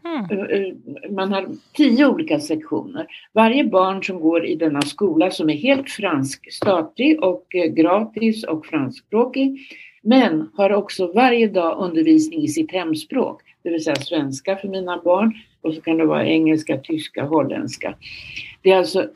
[0.05, 0.25] Mm.
[0.31, 0.75] Eh, eh,
[1.11, 3.07] man har tio olika sektioner.
[3.33, 8.45] Varje barn som går i denna skola som är helt fransk, statlig och eh, gratis
[8.45, 9.61] och franskspråkig
[10.03, 15.03] men har också varje dag undervisning i sitt hemspråk, det vill säga svenska för mina
[15.05, 17.95] barn och så kan det vara engelska, tyska, holländska.
[18.63, 19.09] Det är alltså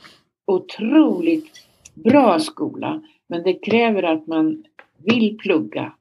[0.47, 4.65] otroligt bra skola men det kräver att man
[5.05, 5.93] vill plugga.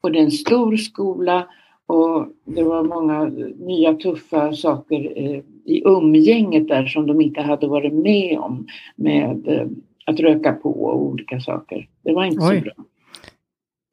[0.00, 1.48] Och det är en stor skola
[1.92, 3.24] och det var många
[3.56, 9.48] nya tuffa saker eh, i umgänget där som de inte hade varit med om med
[9.48, 9.66] eh,
[10.06, 11.88] att röka på och olika saker.
[12.02, 12.58] Det var inte Oj.
[12.58, 12.84] så bra.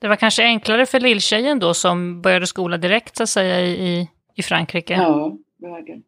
[0.01, 4.09] Det var kanske enklare för lilltjejen då som började skola direkt så att säga i,
[4.35, 4.93] i Frankrike?
[4.93, 6.01] Ja, det var det.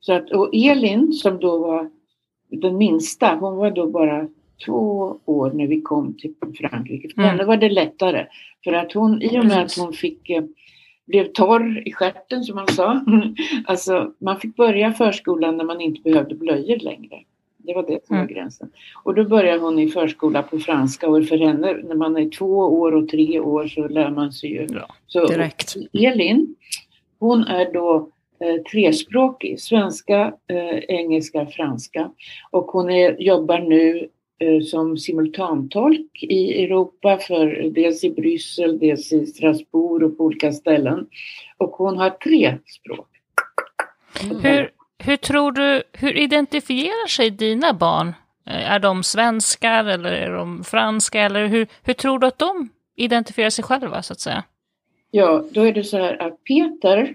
[0.00, 1.90] Så att, och Elin som då var
[2.48, 4.28] den minsta, hon var då bara
[4.66, 7.08] två år när vi kom till Frankrike.
[7.08, 7.30] För mm.
[7.30, 8.26] henne var det lättare.
[8.64, 10.42] För att hon, i och med att hon fick eh,
[11.10, 13.00] blev torr i stjärten som man sa.
[13.64, 17.16] alltså man fick börja förskolan när man inte behövde blöjor längre.
[17.56, 18.34] Det var det som var mm.
[18.34, 18.70] gränsen.
[19.02, 22.56] Och då började hon i förskola på franska och för henne när man är två
[22.56, 24.66] år och tre år så lär man sig ju.
[24.70, 25.76] Ja, så direkt.
[25.92, 26.54] Elin,
[27.18, 28.08] hon är då
[28.40, 32.10] eh, trespråkig, svenska, eh, engelska, franska.
[32.50, 34.08] Och hon är, jobbar nu
[34.64, 41.06] som simultantolk i Europa, för dels i Bryssel, dels i Strasbourg och på olika ställen.
[41.56, 43.08] Och hon har tre språk.
[44.24, 44.40] Mm.
[44.42, 48.08] Hur, hur tror du, hur identifierar sig dina barn?
[48.46, 52.68] Eh, är de svenskar eller är de franska eller hur, hur tror du att de
[52.96, 54.44] identifierar sig själva så att säga?
[55.10, 57.14] Ja, då är det så här att Peter,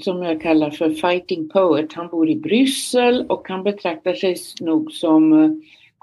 [0.00, 4.92] som jag kallar för Fighting Poet, han bor i Bryssel och han betraktar sig nog
[4.92, 5.50] som eh,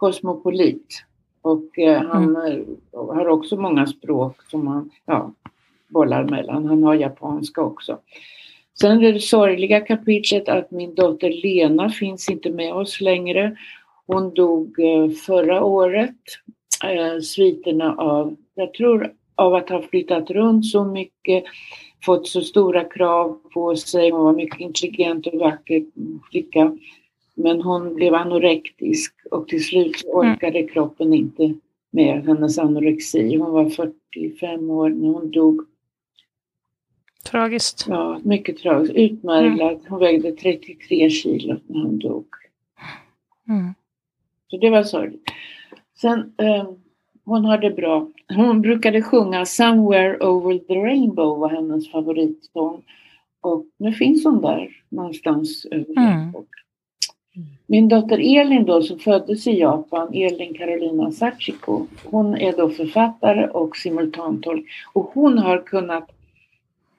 [0.02, 1.04] kosmopolit.
[1.42, 2.66] Och eh, han mm.
[2.92, 5.34] Har också många språk som han ja,
[5.88, 6.66] bollar mellan.
[6.66, 8.00] Han har japanska också.
[8.80, 13.58] Sen är det sorgliga kapitlet att min dotter Lena finns inte med oss längre.
[14.08, 16.18] Hon dog eh, förra året.
[16.84, 21.44] Eh, sviterna av, jag tror av att ha flyttat runt så mycket,
[22.06, 24.10] fått så stora krav på sig.
[24.10, 25.86] Hon var mycket intelligent och vacker
[26.32, 26.78] flicka.
[27.36, 30.72] Men hon blev anorektisk och till slut orkade mm.
[30.72, 31.54] kroppen inte
[31.92, 33.38] med hennes anorexi.
[33.38, 35.62] Hon var 45 år när hon dog.
[37.32, 37.86] Tragiskt.
[37.90, 38.96] Ja, mycket tragiskt.
[38.96, 39.72] Utmärglad.
[39.72, 39.84] Mm.
[39.90, 42.26] Hon vägde 33 kilo när hon dog.
[43.50, 43.74] Mm.
[44.48, 45.24] Så det var sorgligt.
[46.02, 46.70] Sen, eh,
[47.26, 48.08] hon hade bra.
[48.36, 52.84] Hon brukade sjunga Somewhere over the rainbow var hennes favoritsång.
[53.42, 56.34] Och nu finns hon där någonstans över mm.
[57.68, 63.48] Min dotter Elin då som föddes i Japan, Elin Carolina Sachiko, hon är då författare
[63.48, 66.12] och simultantolk och hon har kunnat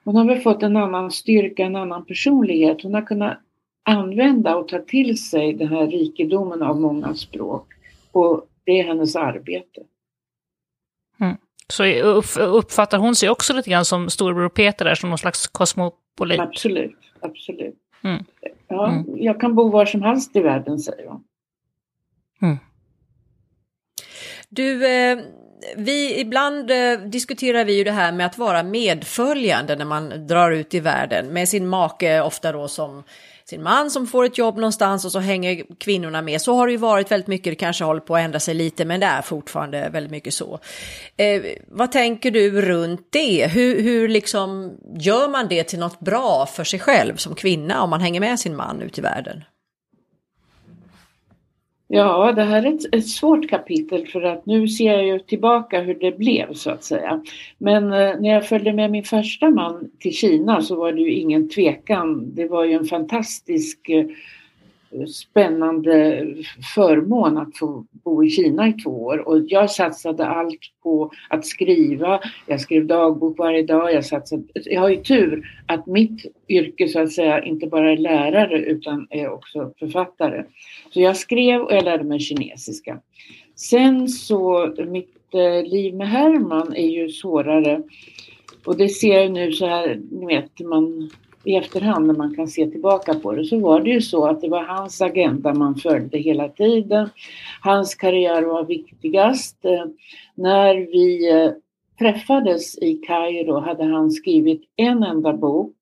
[0.03, 2.83] hon har väl fått en annan styrka, en annan personlighet.
[2.83, 3.37] Hon har kunnat
[3.83, 7.67] använda och ta till sig den här rikedomen av många språk.
[8.11, 9.81] Och det är hennes arbete.
[11.19, 11.37] Mm.
[11.67, 11.85] Så
[12.39, 16.39] uppfattar hon sig också lite grann som storbror Peter där, som någon slags kosmopolit?
[16.39, 17.82] Absolut, absolut.
[18.03, 18.25] Mm.
[18.67, 19.05] Ja, mm.
[19.17, 21.23] Jag kan bo var som helst i världen, säger hon.
[22.41, 22.57] Mm.
[24.49, 25.19] Du, eh,
[25.77, 30.51] vi, ibland eh, diskuterar vi ju det här med att vara medföljande när man drar
[30.51, 33.03] ut i världen med sin make, ofta då som
[33.45, 36.41] sin man som får ett jobb någonstans och så hänger kvinnorna med.
[36.41, 38.85] Så har det ju varit väldigt mycket, det kanske håller på att ändra sig lite
[38.85, 40.59] men det är fortfarande väldigt mycket så.
[41.17, 43.47] Eh, vad tänker du runt det?
[43.47, 47.89] Hur, hur liksom gör man det till något bra för sig själv som kvinna om
[47.89, 49.43] man hänger med sin man ut i världen?
[51.95, 55.81] Ja, det här är ett, ett, svårt kapitel för att nu ser jag ju tillbaka
[55.81, 57.23] hur det blev så att säga.
[57.57, 61.13] Men eh, när jag följde med min första man till Kina så var det ju
[61.13, 62.35] ingen tvekan.
[62.35, 64.05] Det var ju en fantastisk eh,
[65.07, 66.25] spännande
[66.75, 71.45] förmån att få bo i Kina i två år och jag satsade allt på att
[71.45, 72.19] skriva.
[72.47, 73.93] Jag skrev dagbok varje dag.
[73.93, 77.97] Jag, satsade, jag har ju tur att mitt yrke så att säga inte bara är
[77.97, 80.43] lärare utan är också författare.
[80.91, 82.99] Så jag skrev och jag lärde mig kinesiska.
[83.55, 87.83] Sen så mitt eh, liv med Herman är ju svårare
[88.65, 91.09] och det ser jag nu så här, ni vet, man
[91.43, 94.41] i efterhand när man kan se tillbaka på det så var det ju så att
[94.41, 97.09] det var hans agenda man följde hela tiden.
[97.61, 99.57] Hans karriär var viktigast.
[100.35, 101.51] När vi eh,
[101.99, 105.75] träffades i Kairo hade han skrivit en enda bok.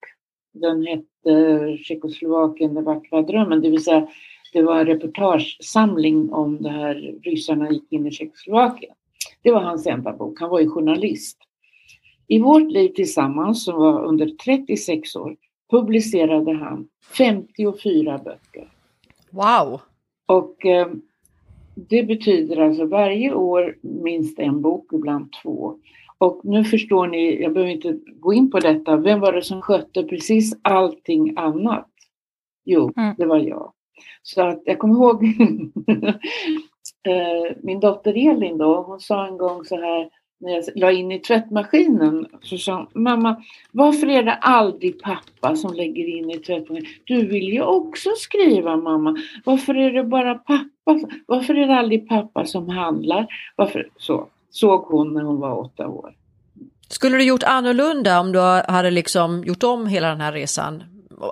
[0.53, 4.07] Den hette Tjeckoslovakien, den vackra drömmen, det vill säga
[4.53, 8.93] det var en reportagesamling om det här ryssarna gick in i Tjeckoslovakien.
[9.43, 11.38] Det var hans enda bok, han var ju journalist.
[12.28, 15.36] I vårt liv tillsammans, som var under 36 år,
[15.72, 18.69] publicerade han 54 böcker.
[19.30, 19.82] Wow!
[20.26, 20.88] Och eh,
[21.76, 25.80] det betyder alltså varje år minst en bok, ibland två.
[26.17, 29.61] Och nu förstår ni, jag behöver inte gå in på detta, vem var det som
[29.61, 31.89] skötte precis allting annat?
[32.65, 33.15] Jo, mm.
[33.17, 33.74] det var jag.
[34.24, 35.24] Så att jag kommer ihåg
[37.07, 40.09] eh, min dotter Elin då, hon sa en gång så här
[40.41, 45.73] när jag la in i tvättmaskinen så sa mamma, varför är det aldrig pappa som
[45.73, 46.91] lägger in i tvättmaskinen?
[47.03, 49.17] Du vill ju också skriva mamma.
[49.45, 50.99] Varför är det bara pappa?
[51.25, 53.27] Varför är det aldrig pappa som handlar?
[53.55, 53.89] Varför?
[53.97, 56.15] Så såg hon när hon var åtta år.
[56.87, 60.83] Skulle du gjort annorlunda om du hade liksom gjort om hela den här resan?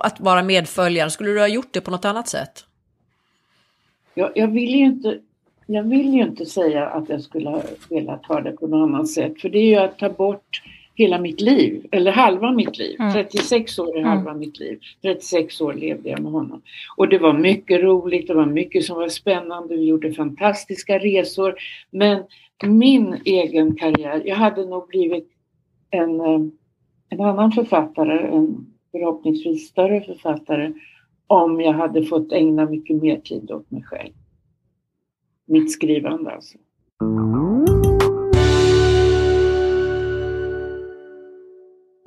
[0.02, 2.64] Att vara medföljare, skulle du ha gjort det på något annat sätt?
[4.14, 5.18] Jag, jag vill ju inte
[5.72, 9.08] jag vill ju inte säga att jag skulle ha velat ha det på något annat
[9.08, 10.62] sätt för det är ju att ta bort
[10.94, 12.96] hela mitt liv, eller halva mitt liv.
[13.00, 13.12] Mm.
[13.12, 14.38] 36 år är halva mm.
[14.38, 14.78] mitt liv.
[15.02, 16.62] 36 år levde jag med honom.
[16.96, 21.54] Och det var mycket roligt, det var mycket som var spännande, vi gjorde fantastiska resor.
[21.90, 22.22] Men
[22.64, 25.28] min egen karriär, jag hade nog blivit
[25.90, 26.40] en, eh,
[27.08, 30.72] en annan författare, en förhoppningsvis större författare,
[31.26, 34.12] om jag hade fått ägna mycket mer tid åt mig själv
[35.50, 36.58] mitt skrivande alltså.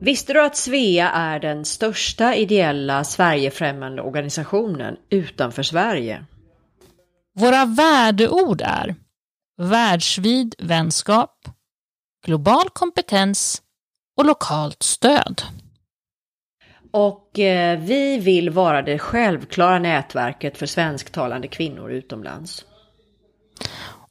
[0.01, 6.25] Visste du att Svea är den största ideella Sverigefrämmande organisationen utanför Sverige?
[7.35, 8.95] Våra värdeord är
[9.57, 11.47] världsvid vänskap,
[12.25, 13.61] global kompetens
[14.17, 15.41] och lokalt stöd.
[16.91, 22.65] Och eh, vi vill vara det självklara nätverket för svensktalande kvinnor utomlands.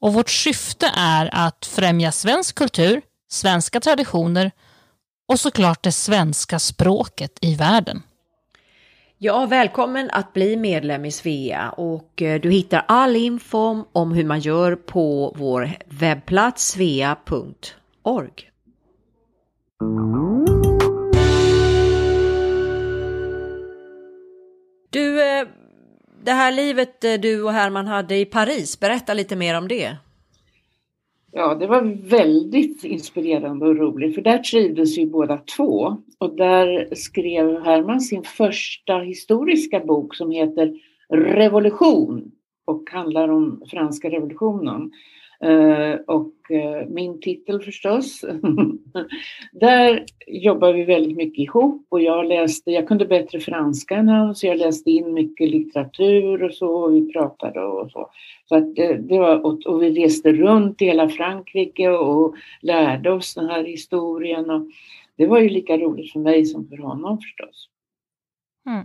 [0.02, 4.50] Och vårt syfte är att främja svensk kultur, svenska traditioner
[5.28, 8.02] och såklart det svenska språket i världen.
[9.18, 14.24] Ja, välkommen att bli medlem i Svea och eh, du hittar all info om hur
[14.24, 18.50] man gör på vår webbplats svea.org.
[26.24, 29.96] det här livet eh, du och Herman hade i Paris, berätta lite mer om det.
[31.32, 35.96] Ja, det var väldigt inspirerande och roligt för där trivdes vi båda två.
[36.18, 42.30] Och där skrev Herman sin första historiska bok som heter Revolution
[42.64, 44.92] och handlar om franska revolutionen.
[45.42, 48.24] Eh, och eh, min titel förstås.
[49.52, 54.34] Där jobbar vi väldigt mycket ihop och jag läste, jag kunde bättre franska än han
[54.34, 58.10] så jag läste in mycket litteratur och så och vi pratade och så.
[58.48, 63.12] så att det, det var, och, och, vi reste runt i hela Frankrike och lärde
[63.12, 64.62] oss den här historien och
[65.16, 67.68] det var ju lika roligt för mig som för honom förstås.
[68.66, 68.84] Mm.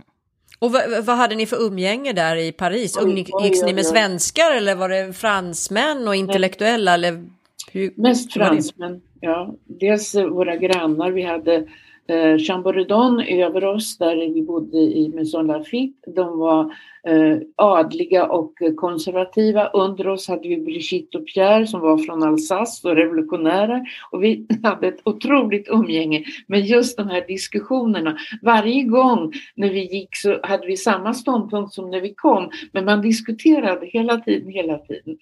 [0.58, 2.98] Och vad, hade ni för umgänge där i Paris?
[3.00, 6.94] Umgicks ni med svenskar eller var det fransmän och intellektuella?
[6.94, 7.24] Eller
[7.72, 9.54] hur, Mest fransmän, ja.
[9.64, 11.10] Dels våra grannar.
[11.10, 11.64] Vi hade
[12.08, 16.10] eh, Chamboredon över oss där vi bodde i Maison Lafitte.
[16.10, 16.74] De var
[17.06, 19.66] eh, adliga och konservativa.
[19.66, 23.82] Under oss hade vi Brigitte och Pierre som var från Alsace och revolutionärer.
[24.10, 28.18] Och vi hade ett otroligt umgänge med just de här diskussionerna.
[28.42, 32.50] Varje gång när vi gick så hade vi samma ståndpunkt som när vi kom.
[32.72, 35.16] Men man diskuterade hela tiden, hela tiden.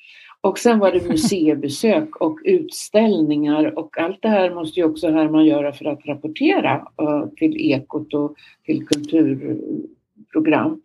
[0.47, 5.47] Och sen var det museibesök och utställningar och allt det här måste ju också Herman
[5.47, 8.35] göra för att rapportera uh, till Ekot och
[8.67, 10.83] till kulturprogram.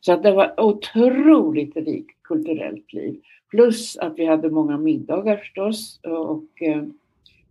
[0.00, 3.20] Så att det var otroligt rikt kulturellt liv.
[3.50, 6.84] Plus att vi hade många middagar förstås och uh,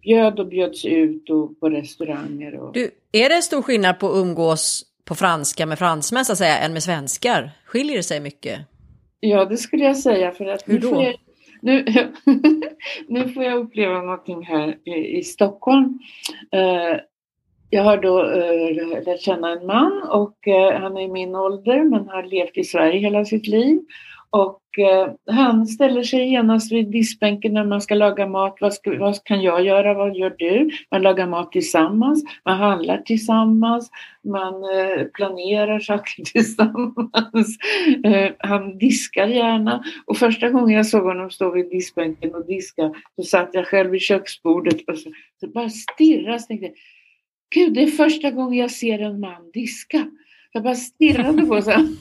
[0.01, 2.55] bjöd och bjöds ut och på restauranger.
[2.55, 2.73] Och...
[2.73, 6.57] Du, är det stor skillnad på att umgås på franska med fransmän så att säga
[6.57, 7.51] än med svenskar?
[7.65, 8.59] Skiljer det sig mycket?
[9.19, 10.31] Ja, det skulle jag säga.
[10.31, 11.03] För att Hur då?
[11.03, 11.15] Jag,
[11.65, 11.85] nu,
[13.07, 15.99] nu får jag uppleva någonting här i, i Stockholm.
[16.55, 16.99] Uh,
[17.69, 21.83] jag har då uh, lärt känna en man och uh, han är i min ålder
[21.83, 23.79] men har levt i Sverige hela sitt liv.
[24.29, 28.57] Och Eh, han ställer sig genast vid diskbänken när man ska laga mat.
[28.61, 29.93] Vad, ska, vad kan jag göra?
[29.93, 30.69] Vad gör du?
[30.91, 33.89] Man lagar mat tillsammans, man handlar tillsammans,
[34.23, 37.57] man eh, planerar saker tillsammans.
[38.05, 39.83] Eh, han diskar gärna.
[40.05, 43.89] Och första gången jag såg honom stå vid diskbänken och diska så satt jag själv
[43.89, 46.71] vid köksbordet och så, så bara stirrade och tänkte
[47.55, 50.11] Gud, det är första gången jag ser en man diska.
[50.51, 51.97] Jag bara stirrade på honom.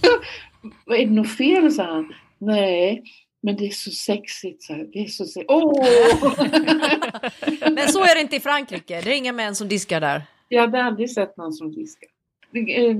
[0.87, 1.72] Är det något fel?
[1.72, 2.12] sa han.
[2.47, 3.03] Nej,
[3.42, 4.62] men det är så sexigt.
[4.62, 5.51] Så det är så sexigt.
[5.51, 5.84] Oh!
[7.74, 9.01] men så är det inte i Frankrike.
[9.01, 10.22] Det är inga män som diskar där.
[10.49, 12.09] Jag hade aldrig sett någon som diskar.
[12.55, 12.97] Eh,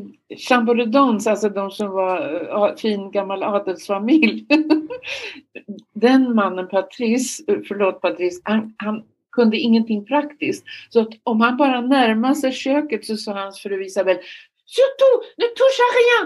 [0.49, 4.47] Chamboredons, alltså de som var uh, fin gammal adelsfamilj.
[5.95, 10.65] Den mannen, Patrice, förlåt Patrice, han, han kunde ingenting praktiskt.
[10.89, 14.19] Så att om han bara närmade sig köket så sa hans fru Isabel
[14.67, 16.25] Surtout, ne touche rien!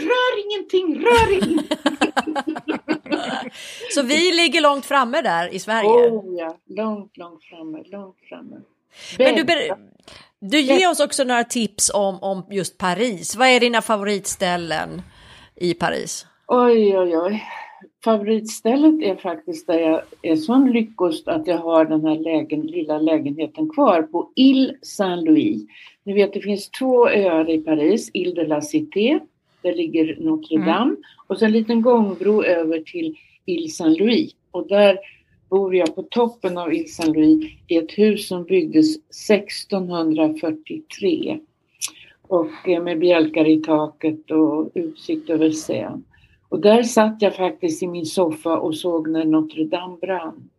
[0.00, 1.68] Rör ingenting, rör ingenting!
[3.94, 5.88] så vi ligger långt framme där i Sverige?
[5.88, 8.56] Oh ja, långt, långt framme, långt framme.
[9.18, 9.70] Men du,
[10.40, 13.36] du ger oss också några tips om, om just Paris.
[13.36, 15.02] Vad är dina favoritställen
[15.54, 16.26] i Paris?
[16.46, 17.44] Oj, oj, oj
[18.06, 22.98] favoritstället är faktiskt där jag är så lyckost att jag har den här lägen, lilla
[22.98, 25.62] lägenheten kvar på Ile Saint-Louis.
[26.06, 29.20] Ni vet det finns två öar i Paris, Ile de la Cité,
[29.62, 30.68] där ligger Notre mm.
[30.68, 30.96] Dame mm.
[31.26, 34.98] och så en liten gångbro över till Ile Saint-Louis och där
[35.48, 41.38] bor jag på toppen av Ile Saint-Louis i ett hus som byggdes 1643
[42.22, 46.02] och eh, med bjälkar i taket och utsikt över Seine.
[46.48, 50.50] Och där satt jag faktiskt i min soffa och såg när Notre Dame brann.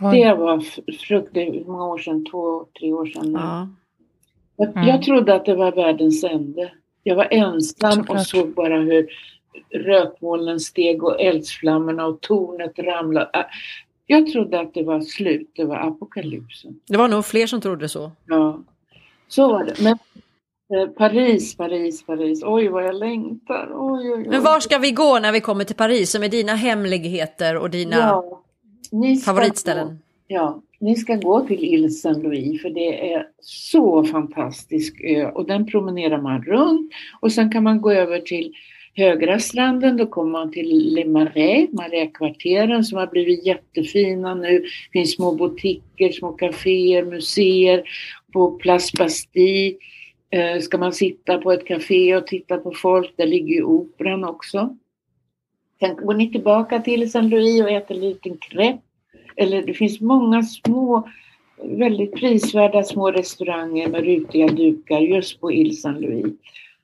[0.12, 0.60] Det var
[0.92, 2.24] fruktansvärt, många år sedan?
[2.24, 3.32] Två, tre år sedan.
[3.32, 3.68] Ja.
[4.56, 4.88] Jag, mm.
[4.88, 6.72] jag trodde att det var världens ände.
[7.02, 8.10] Jag var ensam Såklart.
[8.10, 9.08] och såg bara hur
[9.74, 13.30] rökmolnen steg och eldsflammorna och tornet ramlade.
[13.34, 13.44] Äh,
[14.06, 16.80] jag trodde att det var slut, det var apokalypsen.
[16.88, 18.10] Det var nog fler som trodde så.
[18.26, 18.62] Ja,
[19.28, 19.80] så var det.
[19.82, 19.98] Men
[20.74, 22.42] Eh, Paris, Paris, Paris.
[22.44, 23.68] Oj, vad jag längtar.
[23.74, 24.28] Oj, oj, oj.
[24.28, 26.10] Men var ska vi gå när vi kommer till Paris?
[26.10, 28.42] Som är dina hemligheter och dina ja,
[29.24, 29.88] favoritställen?
[29.88, 29.94] Gå,
[30.26, 35.66] ja, ni ska gå till Ile Saint-Louis för det är så fantastisk ö och den
[35.66, 38.52] promenerar man runt och sen kan man gå över till
[38.94, 44.58] högra stranden, då kommer man till Le Marais, Marais-kvarteren som har blivit jättefina nu.
[44.60, 47.82] Det finns små boutiquer, små kaféer, museer
[48.32, 49.76] på Place Bastille
[50.32, 54.24] Eh, ska man sitta på ett café och titta på folk, där ligger ju operan
[54.24, 54.76] också.
[55.80, 58.78] Sen går ni tillbaka till Saint Louis och äter en liten crepe.
[59.36, 61.08] Eller det finns många små,
[61.62, 66.34] väldigt prisvärda små restauranger med rutiga dukar just på Ile Saint Louis.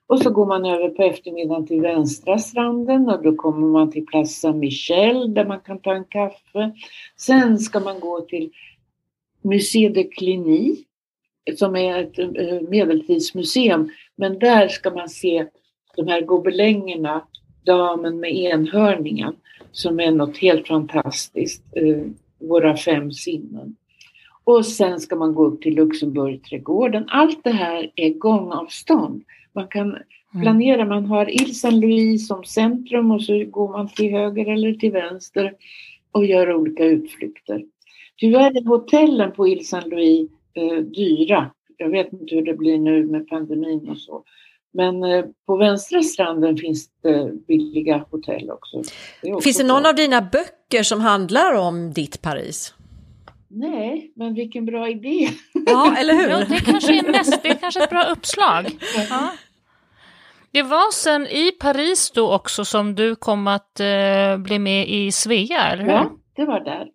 [0.07, 4.07] Och så går man över på eftermiddagen till vänstra stranden och då kommer man till
[4.07, 6.73] Place Saint-Michel där man kan ta en kaffe.
[7.17, 8.51] Sen ska man gå till
[9.43, 10.77] Musée de Cluny
[11.57, 13.91] som är ett eh, medeltidsmuseum.
[14.17, 15.47] Men där ska man se
[15.97, 17.23] de här gobelängerna,
[17.65, 19.37] damen med enhörningen,
[19.73, 21.63] som är något helt fantastiskt.
[21.73, 22.03] Eh,
[22.39, 23.77] våra fem sinnen.
[24.45, 27.05] Och sen ska man gå upp till Luxemburgträdgården.
[27.09, 29.25] Allt det här är gångavstånd.
[29.53, 30.43] Man kan mm.
[30.43, 34.93] planera, man har Ile Saint-Louis som centrum och så går man till höger eller till
[34.93, 35.55] vänster
[36.13, 37.65] och gör olika utflykter.
[38.17, 41.51] Tyvärr är hotellen på Ile Saint-Louis eh, dyra.
[41.77, 44.25] Jag vet inte hur det blir nu med pandemin och så.
[44.79, 48.83] Men eh, på vänstra stranden finns det billiga hotell också.
[49.23, 49.91] Det också finns det någon bra.
[49.91, 52.75] av dina böcker som handlar om ditt Paris?
[53.49, 55.29] Nej, men vilken bra idé!
[55.67, 56.29] Ja, eller hur?
[56.29, 58.67] Ja, det kanske är näst, det är kanske ett bra uppslag.
[59.11, 59.33] Ja.
[60.51, 65.13] Det var sen i Paris då också som du kom att eh, bli med i
[65.13, 65.93] Svea, eller hur?
[65.93, 66.87] Ja, det var där.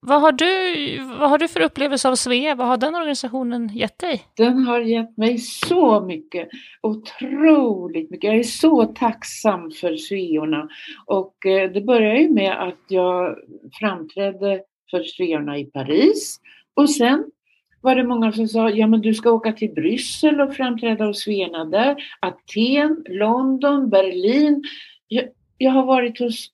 [0.00, 2.54] Vad har, du, vad har du för upplevelse av Svea?
[2.54, 4.22] Vad har den organisationen gett dig?
[4.36, 6.48] Den har gett mig så mycket,
[6.82, 8.28] otroligt mycket.
[8.28, 10.68] Jag är så tacksam för Sveorna.
[11.06, 13.36] Och eh, det började ju med att jag
[13.80, 16.40] framträdde för Sveorna i Paris.
[16.74, 17.24] Och sen
[17.80, 21.22] var det många som sa, ja men du ska åka till Bryssel och framträda hos
[21.22, 21.96] Sveorna där.
[22.20, 24.62] Aten, London, Berlin.
[25.08, 25.24] Jag,
[25.58, 26.48] jag har varit hos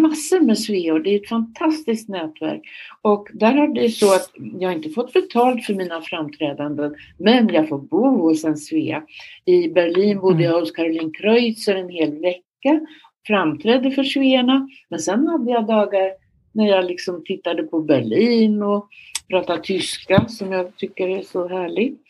[0.00, 1.00] massor med sveor.
[1.00, 2.62] Det är ett fantastiskt nätverk.
[3.02, 4.30] Och där har det så att
[4.60, 9.02] jag inte fått betalt för mina framträdanden, men jag får bo hos en svea.
[9.44, 10.60] I Berlin bodde jag mm.
[10.60, 12.86] hos Caroline Kreutzer en hel vecka,
[13.26, 16.12] framträdde för svearna, men sen hade jag dagar
[16.52, 18.88] när jag liksom tittade på Berlin och
[19.28, 22.00] pratade tyska som jag tycker är så härligt.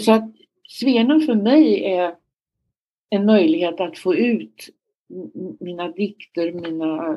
[0.00, 0.32] Så att
[0.68, 2.14] svearna för mig är
[3.10, 4.68] en möjlighet att få ut
[5.60, 7.16] mina dikter, mina,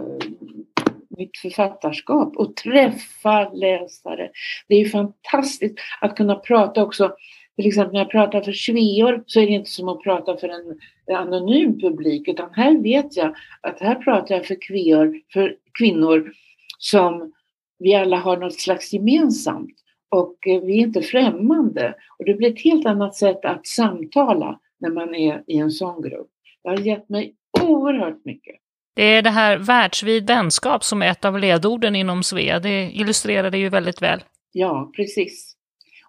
[1.18, 4.30] mitt författarskap och träffa läsare.
[4.68, 7.16] Det är fantastiskt att kunna prata också
[7.60, 10.50] till exempel när jag pratar för sveor så är det inte som att prata för
[10.50, 10.80] en
[11.16, 16.32] anonym publik utan här vet jag att här pratar jag för, kvior, för kvinnor
[16.78, 17.32] som
[17.80, 19.74] vi alla har något slags gemensamt
[20.10, 21.96] och eh, vi är inte främmande.
[22.20, 26.02] Och det blir ett helt annat sätt att samtala när man är i en sån
[26.02, 26.30] grupp.
[26.64, 27.36] Det har gett mig
[27.70, 28.56] oerhört mycket.
[28.96, 32.60] Det är det här världsvid vänskap som är ett av ledorden inom Svea.
[32.60, 34.24] Det illustrerar det ju väldigt väl.
[34.52, 35.56] Ja, precis.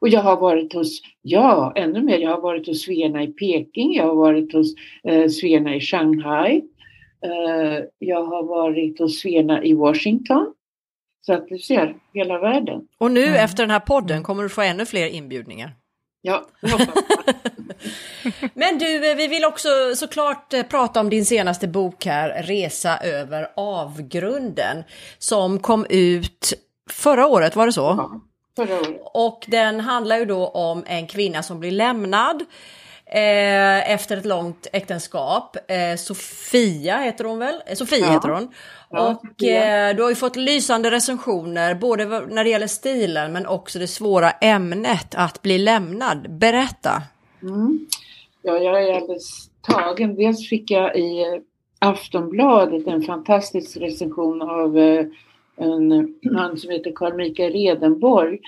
[0.01, 3.95] Och jag har varit hos, ja, ännu mer, jag har varit hos Svena i Peking,
[3.95, 6.63] jag har varit hos eh, Svena i Shanghai,
[7.25, 10.55] eh, jag har varit hos Svena i Washington.
[11.21, 12.89] Så att du ser, hela världen.
[12.99, 13.45] Och nu mm.
[13.45, 15.73] efter den här podden kommer du få ännu fler inbjudningar.
[16.23, 16.71] Ja, eh,
[19.15, 24.85] vi vill också såklart eh, prata om din senaste bok här, Resa över avgrunden,
[25.19, 26.53] som kom ut
[26.91, 27.81] förra året, var det så?
[27.81, 28.21] Ja,
[28.57, 29.01] förra året.
[29.05, 32.43] Och den handlar ju då om en kvinna som blir lämnad
[33.07, 35.57] eh, efter ett långt äktenskap.
[35.71, 37.63] Eh, Sofia heter hon väl?
[37.67, 38.13] Eh, Sofia ja.
[38.13, 38.53] heter hon.
[38.91, 43.47] Ja, och eh, du har ju fått lysande recensioner både när det gäller stilen men
[43.47, 46.39] också det svåra ämnet att bli lämnad.
[46.39, 47.03] Berätta!
[47.43, 47.87] Mm.
[48.43, 50.15] Ja, jag är alldeles tagen.
[50.15, 51.41] Dels fick jag i
[51.79, 55.07] Aftonbladet en fantastisk recension av eh,
[55.57, 58.39] en man som heter Carl Mikael Redenborg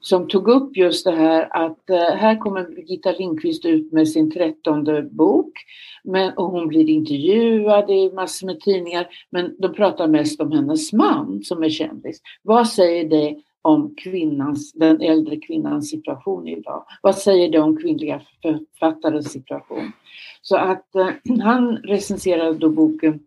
[0.00, 4.30] som tog upp just det här att eh, här kommer Birgitta Lindqvist ut med sin
[4.30, 5.52] trettonde bok
[6.04, 10.92] men, och hon blir intervjuad i massor med tidningar men de pratar mest om hennes
[10.92, 12.20] man som är kändis.
[12.42, 16.84] Vad säger det om kvinnans, den äldre kvinnans situation idag?
[17.02, 19.92] Vad säger det om kvinnliga författares situation?
[20.42, 23.20] Så att eh, han recenserade då boken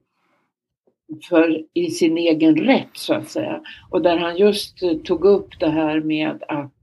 [1.30, 3.62] för, i sin egen rätt så att säga.
[3.90, 6.74] Och där han just eh, tog upp det här med att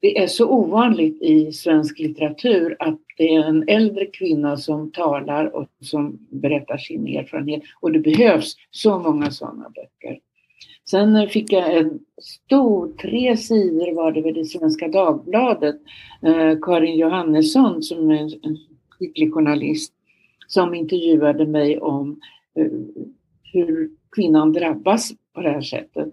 [0.00, 5.56] det är så ovanligt i svensk litteratur att det är en äldre kvinna som talar
[5.56, 10.18] och som berättar sin erfarenhet och det behövs så många sådana böcker.
[10.90, 15.76] Sen fick jag en stor, tre sidor var det väl i Svenska Dagbladet,
[16.22, 18.56] eh, Karin Johannesson som är en
[18.88, 19.92] skicklig journalist
[20.46, 22.20] som intervjuade mig om
[22.56, 22.72] eh,
[23.52, 26.08] hur kvinnan drabbas på det här sättet.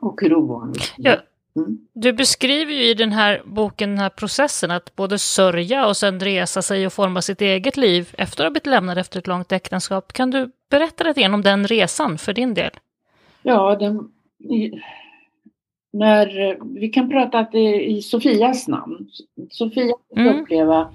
[0.00, 1.16] Och hur ovanligt ja.
[1.56, 1.78] Mm.
[1.92, 6.20] Du beskriver ju i den här boken den här processen att både sörja och sen
[6.20, 9.52] resa sig och forma sitt eget liv efter att ha blivit lämnad efter ett långt
[9.52, 10.12] äktenskap.
[10.12, 12.70] Kan du berätta lite grann om den resan för din del?
[13.46, 14.08] Ja, den,
[15.92, 19.08] när, vi kan prata att det i Sofias namn.
[19.50, 20.40] Sofia fick mm.
[20.40, 20.92] uppleva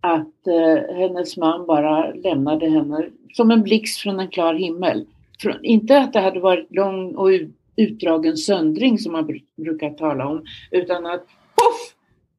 [0.00, 5.06] att eh, hennes man bara lämnade henne som en blixt från en klar himmel.
[5.42, 7.28] För, inte att det hade varit lång och
[7.76, 11.94] utdragen söndring som man brukar tala om, utan att poff!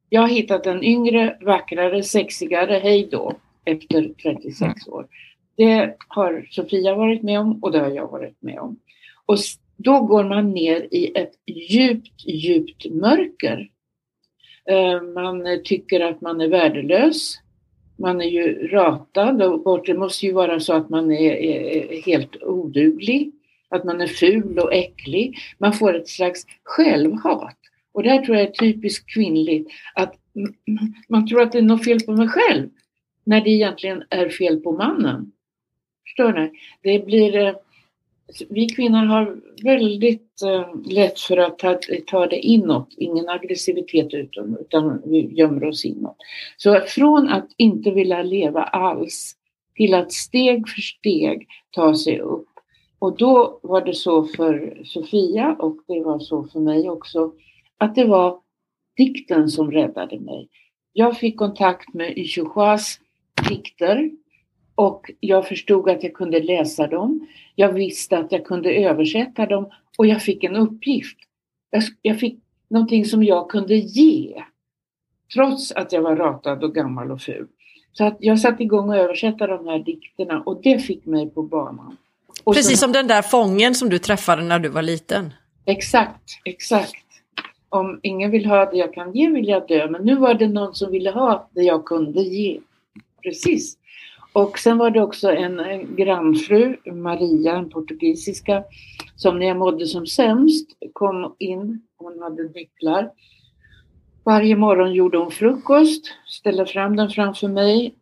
[0.08, 3.32] Jag har hittat en yngre, vackrare, sexigare, hej då,
[3.64, 4.74] efter 36 mm.
[4.86, 5.06] år.
[5.56, 8.76] Det har Sofia varit med om och det har jag varit med om.
[9.32, 9.38] Och
[9.76, 13.68] då går man ner i ett djupt, djupt mörker.
[14.68, 17.42] Eh, man tycker att man är värdelös
[18.02, 19.86] man är ju ratad och bort.
[19.86, 23.32] det måste ju vara så att man är, är, helt oduglig,
[23.68, 25.38] att man är ful och äcklig.
[25.58, 27.58] Man får ett slags självhat.
[27.92, 30.14] Och det här tror jag är typiskt kvinnligt, att
[31.08, 32.68] man tror att det är något fel på mig själv
[33.24, 35.32] när det egentligen är fel på mannen.
[36.06, 36.50] Förstår ni?
[36.82, 37.54] Det blir eh,
[38.48, 44.56] vi kvinnor har väldigt eh, lätt för att ta, ta det inåt, ingen aggressivitet utom,
[44.60, 46.16] utan vi gömmer oss inåt.
[46.56, 49.36] Så från att inte vilja leva alls
[49.74, 52.48] till att steg för steg ta sig upp.
[52.98, 57.32] Och då var det så för Sofia och det var så för mig också,
[57.78, 58.40] att det var
[58.96, 60.48] dikten som räddade mig.
[60.92, 62.98] Jag fick kontakt med Ishuas
[63.48, 64.10] dikter
[64.74, 67.26] och jag förstod att jag kunde läsa dem.
[67.54, 71.18] Jag visste att jag kunde översätta dem och jag fick en uppgift.
[72.02, 74.42] Jag, fick någonting som jag kunde ge.
[75.34, 77.46] Trots att jag var ratad och gammal och ful.
[77.92, 81.42] Så att jag satte igång och översätta de här dikterna och det fick mig på
[81.42, 81.96] banan.
[82.44, 85.34] Och Precis som den där fången som du träffade när du var liten.
[85.64, 87.04] Exakt, exakt.
[87.68, 90.48] Om ingen vill ha det jag kan ge vill jag dö, men nu var det
[90.48, 92.60] någon som ville ha det jag kunde ge.
[93.22, 93.78] Precis.
[94.32, 98.64] Och sen var det också en grannfru, Maria, en portugisiska,
[99.16, 101.82] som när jag mådde som sämst kom in.
[101.96, 103.10] Hon hade nycklar.
[104.24, 107.94] Varje morgon gjorde hon frukost, ställde fram den framför mig,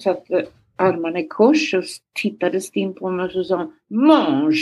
[0.00, 0.46] satte
[0.76, 1.84] armarna i kors och
[2.22, 4.56] tittade stint på mig och så sa hon Mange,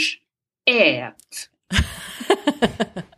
[0.65, 1.13] ät!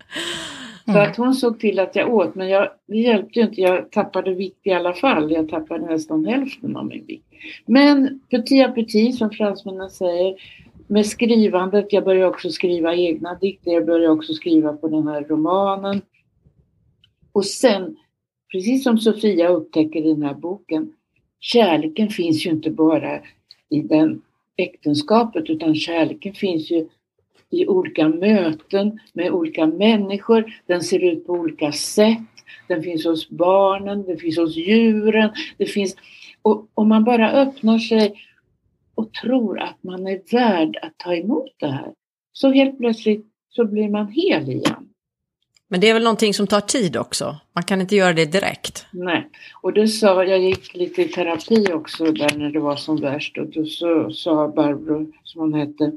[0.94, 3.62] Så att hon såg till att jag åt, men jag, det hjälpte ju inte.
[3.62, 5.32] Jag tappade vikt i alla fall.
[5.32, 7.26] Jag tappade nästan hälften av min vikt.
[7.66, 10.36] Men petit à petit, som fransmännen säger,
[10.88, 15.22] med skrivandet, jag började också skriva egna dikter, jag började också skriva på den här
[15.22, 16.02] romanen.
[17.32, 17.96] Och sen,
[18.52, 20.94] precis som Sofia upptäcker i den här boken,
[21.40, 23.20] kärleken finns ju inte bara
[23.70, 24.22] i den
[24.58, 26.88] äktenskapet utan kärleken finns ju
[27.54, 30.54] i olika möten med olika människor.
[30.66, 32.20] Den ser ut på olika sätt.
[32.68, 35.30] Den finns hos barnen, den finns hos djuren.
[35.58, 35.96] Det finns,
[36.42, 38.14] och om man bara öppnar sig
[38.96, 41.94] och tror att man är värd att ta emot det här,
[42.32, 44.90] så helt plötsligt så blir man hel igen.
[45.68, 47.36] Men det är väl någonting som tar tid också?
[47.56, 48.86] Man kan inte göra det direkt.
[48.92, 49.30] Nej,
[49.62, 53.38] och det sa, jag gick lite i terapi också där när det var som värst
[53.38, 55.92] och då så, sa Barbro, som hon hette,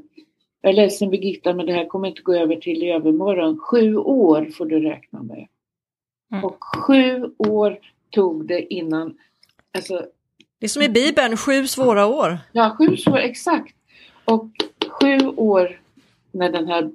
[0.67, 3.59] jag är ledsen Birgitta men det här kommer inte gå över till i övermorgon.
[3.59, 5.47] Sju år får du räkna med.
[6.31, 6.45] Mm.
[6.45, 9.17] Och sju år tog det innan,
[9.75, 10.05] alltså.
[10.59, 12.37] Det är som i Bibeln, sju svåra år.
[12.51, 13.75] Ja, sju svåra, exakt.
[14.25, 14.47] Och
[14.87, 15.81] sju år
[16.31, 16.91] när den här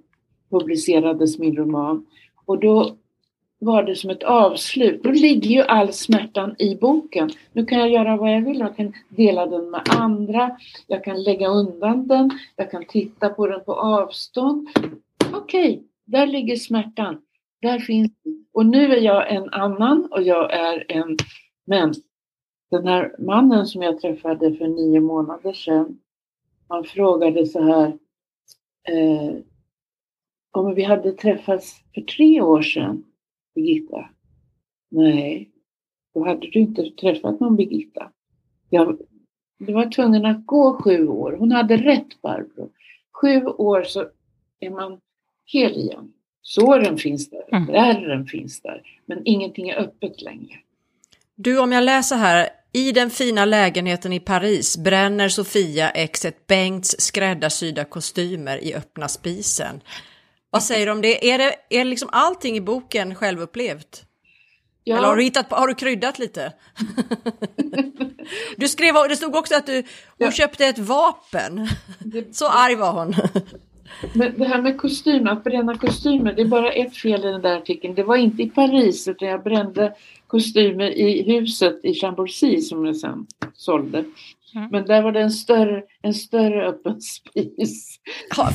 [0.50, 2.06] publicerades, min roman.
[2.44, 2.96] Och då
[3.64, 5.02] var det som ett avslut.
[5.02, 7.30] Då ligger ju all smärtan i boken.
[7.52, 8.58] Nu kan jag göra vad jag vill.
[8.58, 10.56] Jag kan dela den med andra.
[10.86, 12.30] Jag kan lägga undan den.
[12.56, 14.68] Jag kan titta på den på avstånd.
[15.34, 17.22] Okej, okay, där ligger smärtan.
[17.62, 18.46] Där finns den.
[18.52, 21.16] Och nu är jag en annan och jag är en...
[21.66, 21.94] Men
[22.70, 25.98] den här mannen som jag träffade för nio månader sedan.
[26.68, 27.86] Han frågade så här.
[28.88, 29.34] Eh,
[30.50, 33.04] om vi hade träffats för tre år sedan
[33.54, 34.08] Birgitta?
[34.90, 35.50] Nej,
[36.14, 38.10] då hade du inte träffat någon Birgitta.
[38.70, 38.98] Jag,
[39.58, 41.36] du var tvungen att gå sju år.
[41.38, 42.70] Hon hade rätt Barbro.
[43.22, 44.08] Sju år så
[44.60, 45.00] är man
[45.44, 46.12] hel igen.
[46.42, 47.74] Såren finns där, mm.
[47.74, 50.54] ärren finns där, men ingenting är öppet längre.
[51.34, 57.00] Du, om jag läser här, i den fina lägenheten i Paris bränner Sofia exet Bengts
[57.00, 59.80] skräddarsydda kostymer i öppna spisen.
[60.52, 61.30] Vad säger du om det?
[61.30, 64.02] Är det, är liksom allting i boken självupplevt?
[64.84, 64.96] Ja.
[64.96, 66.52] Eller har du, hittat, har du kryddat lite?
[68.56, 69.84] du skrev, det stod också att du, hon
[70.16, 70.30] ja.
[70.30, 71.68] köpte ett vapen.
[72.32, 73.14] Så arg var hon.
[74.14, 77.42] Men det här med kostym, att bränna kostymer, det är bara ett fel i den
[77.42, 77.94] där artikeln.
[77.94, 79.94] Det var inte i Paris utan jag brände
[80.26, 84.04] kostymer i huset i Chambourcy som jag sen sålde.
[84.54, 84.68] Mm.
[84.70, 87.98] Men där var det en större, en större öppen spis.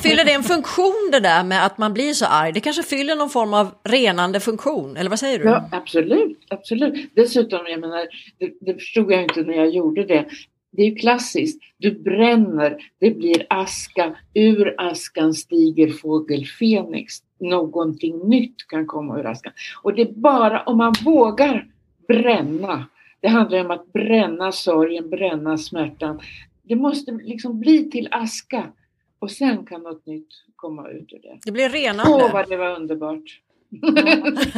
[0.02, 2.52] Fyller det en funktion det där med att man blir så arg?
[2.52, 5.44] Det kanske fyller någon form av renande funktion, eller vad säger du?
[5.44, 7.10] Ja, absolut, absolut.
[7.14, 8.06] Dessutom, jag menar,
[8.38, 10.26] det, det förstod jag inte när jag gjorde det.
[10.72, 11.62] Det är ju klassiskt.
[11.78, 14.16] Du bränner, det blir aska.
[14.34, 17.14] Ur askan stiger fågel Fenix.
[17.40, 19.52] Någonting nytt kan komma ur askan.
[19.82, 21.66] Och det är bara om man vågar
[22.08, 22.86] bränna
[23.20, 26.20] det handlar om att bränna sorgen, bränna smärtan.
[26.62, 28.72] Det måste liksom bli till aska
[29.18, 31.38] och sen kan något nytt komma ut ur det.
[31.44, 32.12] Det blir renande.
[32.12, 33.40] Åh, vad det var underbart.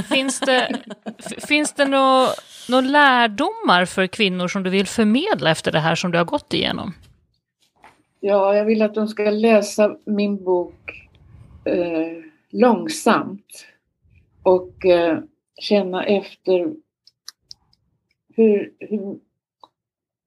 [0.08, 0.80] finns det,
[1.48, 2.28] finns det några
[2.68, 6.54] nå lärdomar för kvinnor som du vill förmedla efter det här som du har gått
[6.54, 6.92] igenom?
[8.20, 11.08] Ja, jag vill att de ska läsa min bok
[11.64, 13.66] eh, långsamt
[14.42, 15.18] och eh,
[15.60, 16.72] känna efter
[18.36, 19.18] hur, hur,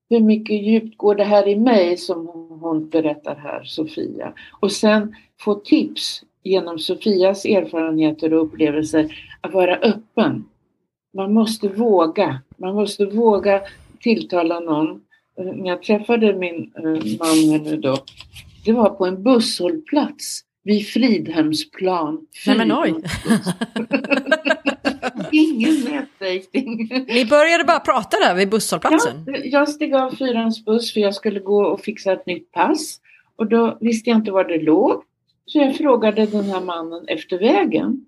[0.09, 2.27] hur mycket djupt går det här i mig som
[2.61, 4.33] hon berättar här, Sofia.
[4.59, 10.45] Och sen få tips genom Sofias erfarenheter och upplevelser att vara öppen.
[11.13, 12.41] Man måste våga.
[12.57, 13.61] Man måste våga
[13.99, 15.01] tilltala någon.
[15.37, 17.97] När jag träffade min eh, man nu då,
[18.65, 22.27] det var på en busshållplats vid Fridhemsplan.
[22.47, 22.93] Nej men oj!
[25.33, 26.89] Ingen nätdejting.
[27.07, 29.23] Ni började bara prata där vid busshållplatsen?
[29.27, 32.99] Ja, jag steg av fyrans buss för jag skulle gå och fixa ett nytt pass.
[33.35, 35.03] Och då visste jag inte var det låg.
[35.45, 38.05] Så jag frågade den här mannen efter vägen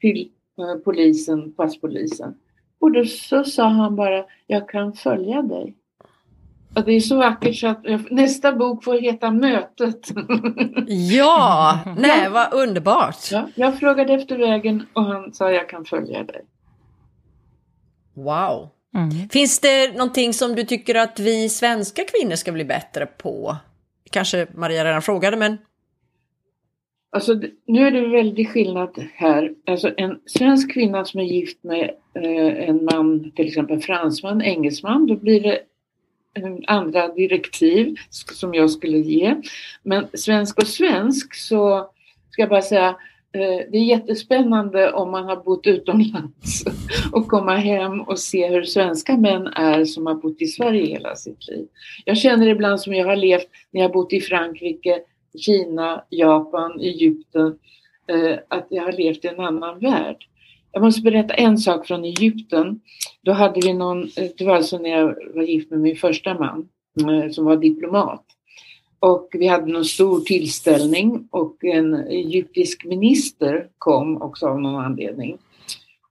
[0.00, 2.34] till eh, polisen, passpolisen.
[2.80, 5.74] Och då så sa han bara, jag kan följa dig.
[6.74, 10.08] Och det är så vackert så att nästa bok får heta Mötet.
[10.86, 13.30] Ja, nej vad underbart.
[13.32, 16.42] Ja, jag frågade efter vägen och han sa jag kan följa dig.
[18.14, 18.68] Wow.
[18.94, 19.28] Mm.
[19.28, 23.56] Finns det någonting som du tycker att vi svenska kvinnor ska bli bättre på?
[24.10, 25.58] Kanske Maria redan frågade men...
[27.14, 29.54] Alltså nu är det väldigt skillnad här.
[29.66, 35.06] Alltså en svensk kvinna som är gift med eh, en man, till exempel fransman, engelsman,
[35.06, 35.60] då blir det
[36.66, 39.36] andra direktiv som jag skulle ge.
[39.82, 41.90] Men svensk och svensk så
[42.30, 42.94] ska jag bara säga eh,
[43.34, 46.64] Eh, det är jättespännande om man har bott utomlands
[47.12, 51.16] och komma hem och se hur svenska män är som har bott i Sverige hela
[51.16, 51.66] sitt liv.
[52.04, 55.00] Jag känner ibland som jag har levt när jag bott i Frankrike,
[55.38, 57.58] Kina, Japan, Egypten,
[58.06, 60.16] eh, att jag har levt i en annan värld.
[60.72, 62.80] Jag måste berätta en sak från Egypten.
[63.22, 66.38] Då hade vi någon, eh, det var alltså när jag var gift med min första
[66.38, 66.68] man
[67.30, 68.24] som var diplomat.
[69.02, 75.38] Och vi hade någon stor tillställning och en egyptisk minister kom också av någon anledning.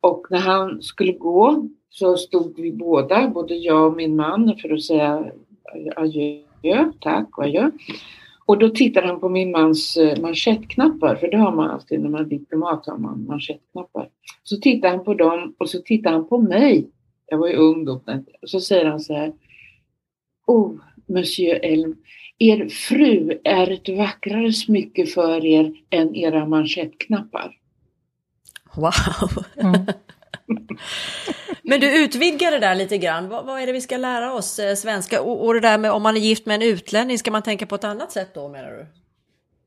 [0.02, 4.74] Och när han skulle gå så stod vi båda, både jag och min man, för
[4.74, 5.32] att säga
[5.96, 7.72] adjö, tack och adjö.
[8.46, 12.10] Och då tittade han på min mans eh, manschettknappar, för det har man alltid när
[12.10, 14.10] man är diplomat, har man manschettknappar.
[14.44, 16.90] Så tittade han på dem och så tittade han på mig.
[17.26, 18.02] Jag var ju ung då.
[18.42, 19.34] Och så säger han så här.
[20.48, 20.76] Oh,
[21.06, 21.96] Monsieur Elm,
[22.40, 27.58] er fru är ett vackrare smycke för er än era manschettknappar.
[28.76, 29.46] Wow!
[29.58, 29.86] Mm.
[31.64, 33.30] Men du utvidgar det där lite grann.
[33.30, 35.22] Vad, vad, är det vi ska lära oss eh, svenska?
[35.22, 37.66] Och, och det där med om man är gift med en utlänning, ska man tänka
[37.66, 38.88] på ett annat sätt då menar du?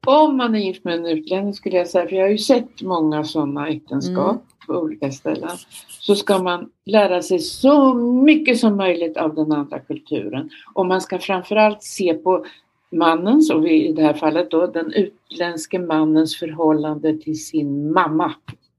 [0.07, 2.83] Om man är gift med en utlänning skulle jag säga, för jag har ju sett
[2.83, 5.57] många sådana äktenskap mm på olika ställen,
[5.89, 10.51] så ska man lära sig så mycket som möjligt av den andra kulturen.
[10.75, 12.45] Och man ska framförallt se på
[12.93, 18.35] mannens, och i det här fallet då den utländske mannens förhållande till sin mamma.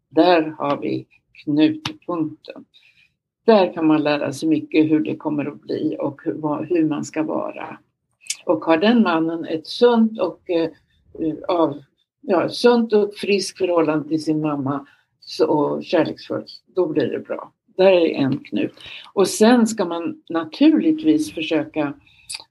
[0.09, 1.05] Där har vi
[1.43, 2.65] knutpunkten.
[3.45, 6.21] Där kan man lära sig mycket hur det kommer att bli och
[6.69, 7.77] hur, man ska vara.
[8.45, 10.69] Och har den mannen ett sunt och, eh,
[11.47, 11.83] av,
[12.21, 14.87] ja, sunt och friskt förhållande till sin mamma
[15.47, 17.51] och kärleksfullt, då blir det bra.
[17.77, 18.73] Där är en knut.
[19.13, 21.93] Och sen ska man naturligtvis försöka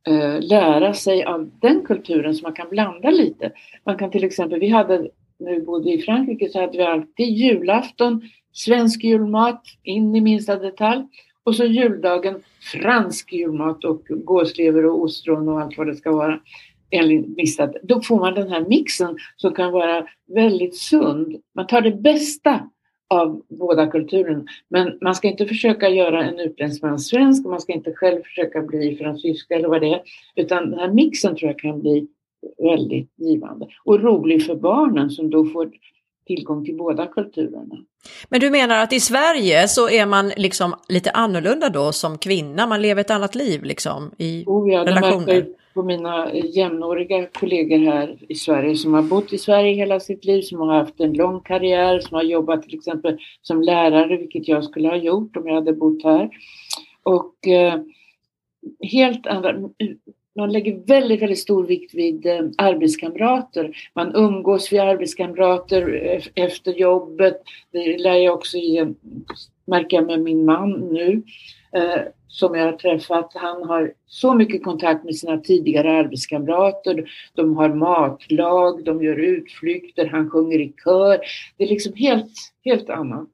[0.06, 3.52] eh, lära sig av den kulturen så man kan blanda lite.
[3.86, 5.08] Man kan till exempel, vi hade,
[5.38, 8.22] när vi bodde i Frankrike så hade vi alltid julafton,
[8.52, 11.04] svensk julmat in i minsta detalj
[11.44, 12.42] och så juldagen
[12.82, 16.40] fransk julmat och gåslever och ostron och allt vad det ska vara.
[17.82, 21.36] Då får man den här mixen som kan vara väldigt sund.
[21.54, 22.60] Man tar det bästa
[23.10, 24.44] av båda kulturerna.
[24.68, 28.22] Men man ska inte försöka göra en utländsk man svensk och man ska inte själv
[28.22, 30.02] försöka bli fransyska eller vad det är.
[30.36, 32.06] Utan den här mixen tror jag kan bli
[32.58, 35.70] väldigt givande och rolig för barnen som då får
[36.26, 37.76] tillgång till båda kulturerna.
[38.28, 42.66] Men du menar att i Sverige så är man liksom lite annorlunda då som kvinna,
[42.66, 45.46] man lever ett annat liv liksom i oh ja, relationer?
[45.74, 50.42] På mina jämnåriga kollegor här i Sverige som har bott i Sverige hela sitt liv,
[50.42, 54.64] som har haft en lång karriär, som har jobbat till exempel som lärare, vilket jag
[54.64, 56.30] skulle ha gjort om jag hade bott här.
[57.02, 57.80] Och eh,
[58.80, 59.54] helt andra,
[60.36, 63.76] man lägger väldigt, väldigt stor vikt vid eh, arbetskamrater.
[63.94, 67.42] Man umgås vid arbetskamrater eh, efter jobbet.
[67.72, 68.86] Det lär jag också ge,
[69.66, 71.22] märker jag med min man nu.
[71.76, 77.10] Eh, som jag har träffat, han har så mycket kontakt med sina tidigare arbetskamrater.
[77.34, 81.18] De har matlag, de gör utflykter, han sjunger i kör.
[81.56, 82.32] Det är liksom helt,
[82.64, 83.28] helt annat.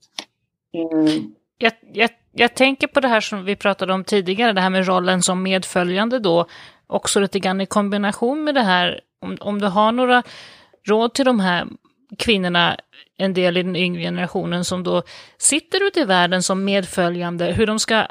[0.75, 1.23] Eh.
[1.59, 4.87] Jag, jag, jag tänker på det här som vi pratade om tidigare, det här med
[4.87, 6.47] rollen som medföljande då,
[6.87, 10.23] också lite grann i kombination med det här, om, om du har några
[10.89, 11.67] råd till de här
[12.19, 12.77] kvinnorna,
[13.17, 15.03] en del i den yngre generationen som då
[15.39, 18.07] sitter ute i världen som medföljande, hur de ska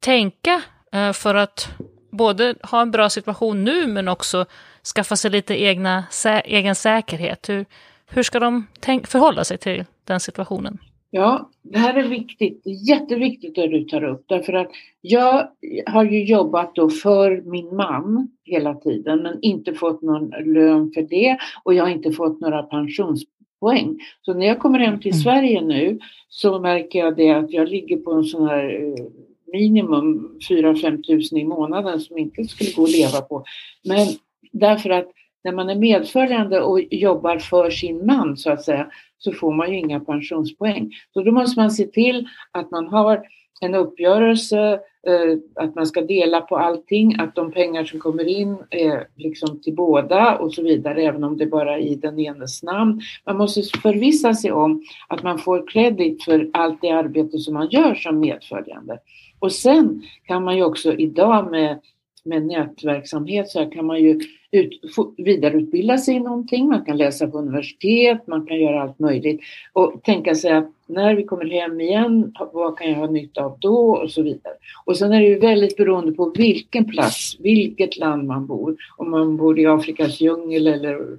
[0.00, 0.62] tänka
[0.92, 1.68] eh, för att
[2.10, 4.46] både ha en bra situation nu men också
[4.94, 6.04] skaffa sig lite egna,
[6.44, 7.48] egen säkerhet.
[7.48, 7.66] Hur,
[8.06, 10.78] hur ska de tänk, förhålla sig till den situationen?
[11.14, 12.60] Ja, det här är viktigt.
[12.64, 15.48] Det är jätteviktigt att du tar upp därför att jag
[15.86, 21.02] har ju jobbat då för min man hela tiden men inte fått någon lön för
[21.02, 23.98] det och jag har inte fått några pensionspoäng.
[24.22, 25.22] Så när jag kommer hem till mm.
[25.22, 25.98] Sverige nu
[26.28, 29.04] så märker jag det att jag ligger på en sån här eh,
[29.52, 33.44] minimum 4-5 tusen i månaden som inte skulle gå att leva på.
[33.84, 34.08] Men
[34.52, 35.08] därför att
[35.44, 38.86] när man är medföljande och jobbar för sin man så att säga
[39.18, 40.90] så får man ju inga pensionspoäng.
[41.12, 43.22] Så då måste man se till att man har
[43.60, 48.56] en uppgörelse, eh, att man ska dela på allting, att de pengar som kommer in
[48.70, 52.62] är liksom till båda och så vidare, även om det bara är i den enes
[52.62, 53.00] namn.
[53.26, 57.68] Man måste förvissa sig om att man får kredit för allt det arbete som man
[57.70, 58.98] gör som medföljande.
[59.38, 61.80] Och sen kan man ju också idag med
[62.24, 64.20] med nätverksamhet så här kan man ju
[64.50, 64.80] ut,
[65.16, 69.40] vidareutbilda sig i någonting, man kan läsa på universitet, man kan göra allt möjligt
[69.72, 73.58] och tänka sig att när vi kommer hem igen, vad kan jag ha nytta av
[73.60, 74.54] då och så vidare.
[74.84, 78.76] Och sen är det ju väldigt beroende på vilken plats, vilket land man bor.
[78.96, 81.18] Om man bor i Afrikas djungel eller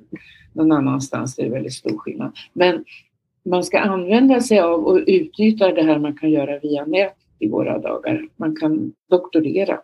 [0.53, 2.31] någon annanstans, det är väldigt stor skillnad.
[2.53, 2.85] Men
[3.45, 7.49] man ska använda sig av och utnyttja det här man kan göra via nät i
[7.49, 8.27] våra dagar.
[8.35, 9.79] Man kan doktorera.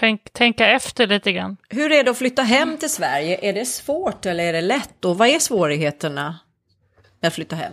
[0.00, 1.56] Tänk, tänka efter lite grann.
[1.68, 3.38] Hur är det att flytta hem till Sverige?
[3.42, 5.04] Är det svårt eller är det lätt?
[5.04, 6.38] Och vad är svårigheterna
[7.20, 7.72] med att flytta hem?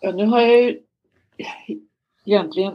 [0.00, 0.78] Ja, nu har jag ju
[2.26, 2.74] egentligen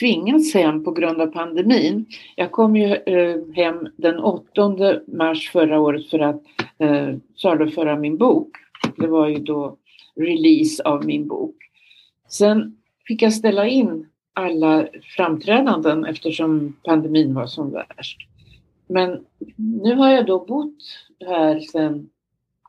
[0.00, 2.06] tvingats hem på grund av pandemin.
[2.36, 6.42] Jag kom ju eh, hem den 8 mars förra året för att
[6.78, 8.50] eh, saluföra min bok.
[8.96, 9.76] Det var ju då
[10.16, 11.56] release av min bok.
[12.28, 12.76] Sen
[13.06, 18.18] fick jag ställa in alla framträdanden eftersom pandemin var som värst.
[18.86, 19.24] Men
[19.56, 20.78] nu har jag då bott
[21.26, 22.10] här sedan,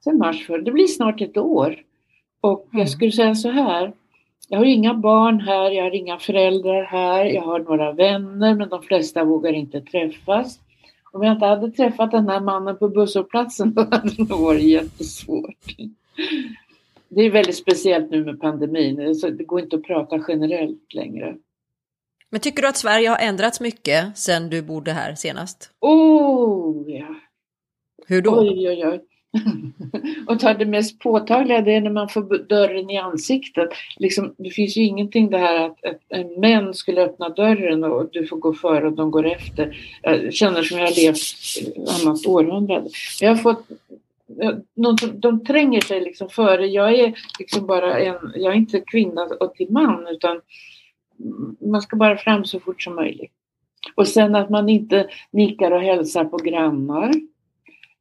[0.04, 1.82] sedan mars för det blir snart ett år.
[2.42, 2.88] Och jag mm.
[2.88, 3.94] skulle säga så här,
[4.48, 8.70] jag har inga barn här, jag har inga föräldrar här, jag har några vänner men
[8.70, 10.60] de flesta vågar inte träffas.
[11.12, 14.64] Om jag inte hade träffat den här mannen på busshållplatsen då hade det nog varit
[14.64, 15.76] jättesvårt.
[17.10, 21.36] Det är väldigt speciellt nu med pandemin, så det går inte att prata generellt längre.
[22.34, 25.70] Men tycker du att Sverige har ändrats mycket sedan du bodde här senast?
[25.80, 27.16] Oh ja!
[28.08, 28.40] Hur då?
[28.40, 29.02] Oj, oj, oj.
[30.28, 33.70] och ta det mest påtagliga det är när man får dörren i ansiktet.
[33.98, 38.10] Liksom, det finns ju ingenting det här att, att en män skulle öppna dörren och
[38.12, 39.78] du får gå före och de går efter.
[40.02, 41.22] Jag känner som jag har levt
[42.02, 42.90] annat århundrade.
[43.22, 43.66] Jag har fått
[44.76, 46.68] de, de tränger sig liksom före.
[46.68, 50.42] Jag är liksom bara en, jag är inte kvinna och till man utan
[51.60, 53.32] man ska bara fram så fort som möjligt.
[53.96, 57.12] Och sen att man inte nickar och hälsar på grannar.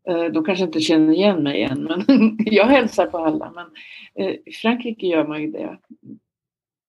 [0.09, 3.53] Eh, de kanske inte känner igen mig än, men jag hälsar på alla.
[3.55, 3.67] Men
[4.15, 5.79] eh, i Frankrike gör man ju det.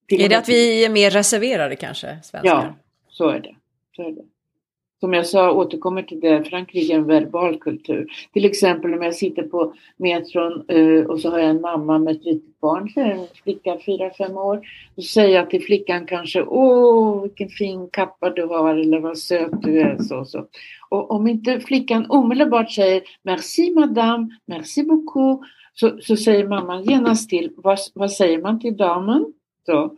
[0.08, 2.50] Till är det att vi är mer reserverade kanske, svenskar?
[2.50, 2.76] Ja,
[3.10, 3.56] så är det.
[3.96, 4.24] Så är det
[5.04, 8.08] som jag sa, återkommer till det, Frankrike är en verbal kultur.
[8.34, 12.16] Till exempel om jag sitter på metron eh, och så har jag en mamma med
[12.16, 14.68] ett litet barn, en flicka fyra fem år.
[14.95, 19.62] Då säger jag till flickan kanske, åh vilken fin kappa du har eller vad söt
[19.62, 19.97] du är.
[19.97, 20.45] Så, så.
[20.89, 25.41] Och om inte flickan omedelbart säger merci madame, merci beaucoup,
[25.74, 29.34] så, så säger mamman genast till, vad, vad säger man till damen?
[29.66, 29.97] Så.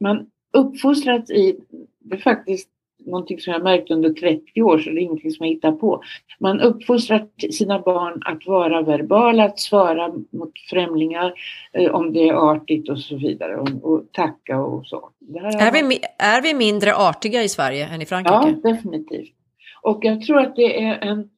[0.00, 1.56] Man uppfostras i,
[1.98, 2.68] det är faktiskt
[3.06, 6.02] någonting som jag märkt under 30 år, så det är ingenting som jag hittar på.
[6.38, 11.32] Man uppfostrar sina barn att vara verbala, att svara mot främlingar
[11.72, 15.10] eh, om det är artigt och så vidare och, och tacka och så.
[15.58, 18.58] Är vi, är vi mindre artiga i Sverige än i Frankrike?
[18.62, 19.32] Ja, definitivt.
[19.82, 21.28] Och jag tror att det är en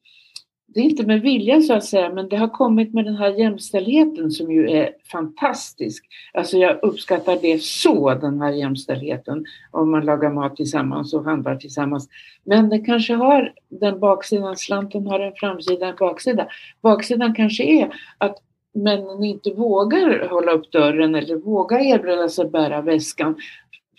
[0.73, 3.29] det är inte med vilja så att säga, men det har kommit med den här
[3.29, 6.05] jämställdheten som ju är fantastisk.
[6.33, 11.55] Alltså jag uppskattar det så, den här jämställdheten, om man lagar mat tillsammans och handlar
[11.55, 12.09] tillsammans.
[12.43, 16.47] Men det kanske har den baksidan, slanten har en framsida, en baksida.
[16.81, 18.35] Baksidan kanske är att
[18.73, 23.35] männen inte vågar hålla upp dörren eller vågar erbjuda sig bära väskan.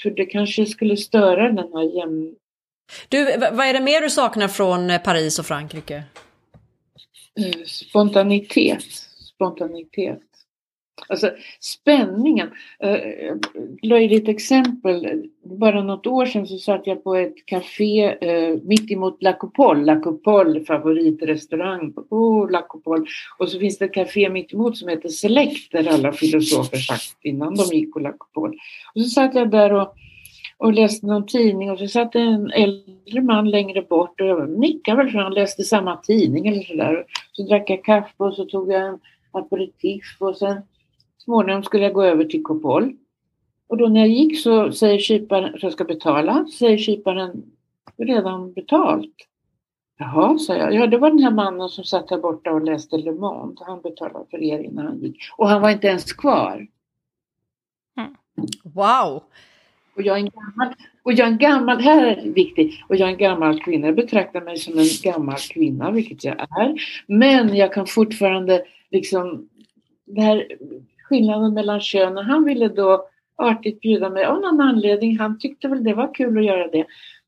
[0.03, 2.35] För det kanske skulle störa den här jäm...
[3.09, 6.03] Du, vad är det mer du saknar från eh, Paris och Frankrike?
[7.39, 8.85] Eh, spontanitet.
[9.35, 10.21] Spontanitet.
[11.09, 12.51] Alltså spänningen.
[12.79, 13.35] Eh,
[13.83, 15.25] löjligt exempel.
[15.45, 19.85] Bara något år sedan så satt jag på ett café eh, mitt emot La Coupole.
[19.85, 21.95] La Coupole, favoritrestaurang.
[22.11, 23.07] Oh, La Coupole.
[23.39, 27.25] Och så finns det ett café mitt emot som heter Select där alla filosofer sagt
[27.25, 28.57] innan de gick på La Coupole.
[28.95, 29.95] Och så satt jag där och
[30.61, 34.97] och läste någon tidning och så satt en äldre man längre bort och jag nickade
[34.97, 37.05] väl för han läste samma tidning eller sådär.
[37.33, 38.99] Så drack jag kaffe och så tog jag en
[39.33, 40.63] aperitif och sen
[41.19, 42.97] småningom skulle jag gå över till Kopol.
[43.69, 47.43] Och då när jag gick så säger kyparen, för jag ska betala, Så säger kyparen
[47.97, 49.15] redan betalt.
[49.99, 50.75] Jaha, sa jag.
[50.75, 53.65] Ja, det var den här mannen som satt där borta och läste Le Monde.
[53.67, 55.17] Han betalade för er innan han gick.
[55.37, 56.67] Och han var inte ens kvar.
[57.97, 58.15] Mm.
[58.65, 59.23] Wow!
[59.97, 62.97] Och jag är en gammal, och jag är en gammal, här är det viktigt, och
[62.97, 63.87] jag är en gammal kvinna.
[63.87, 66.75] Jag betraktar mig som en gammal kvinna, vilket jag är.
[67.07, 69.49] Men jag kan fortfarande liksom,
[70.07, 70.47] det här
[71.09, 75.19] skillnaden mellan könen, han ville då artigt bjuda mig av någon anledning.
[75.19, 76.87] Han tyckte väl det var kul att göra det.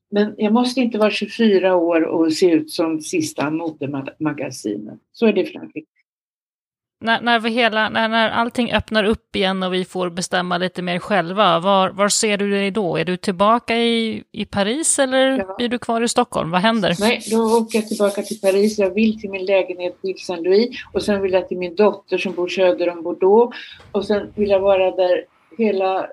[0.09, 4.99] Men jag måste inte vara 24 år och se ut som sista modemagasinet.
[5.11, 5.87] Så är det i Frankrike
[7.03, 10.81] när, när, vi hela, när, när allting öppnar upp igen och vi får bestämma lite
[10.81, 12.97] mer själva, var, var ser du dig då?
[12.97, 15.55] Är du tillbaka i, i Paris eller ja.
[15.57, 16.51] blir du kvar i Stockholm?
[16.51, 16.95] Vad händer?
[16.99, 18.79] Nej, då åker jag tillbaka till Paris.
[18.79, 22.33] Jag vill till min lägenhet på Saint-Louis och sen vill jag till min dotter som
[22.33, 23.57] bor söder om Bordeaux
[23.91, 25.25] och sen vill jag vara där
[25.57, 26.05] hela, eh,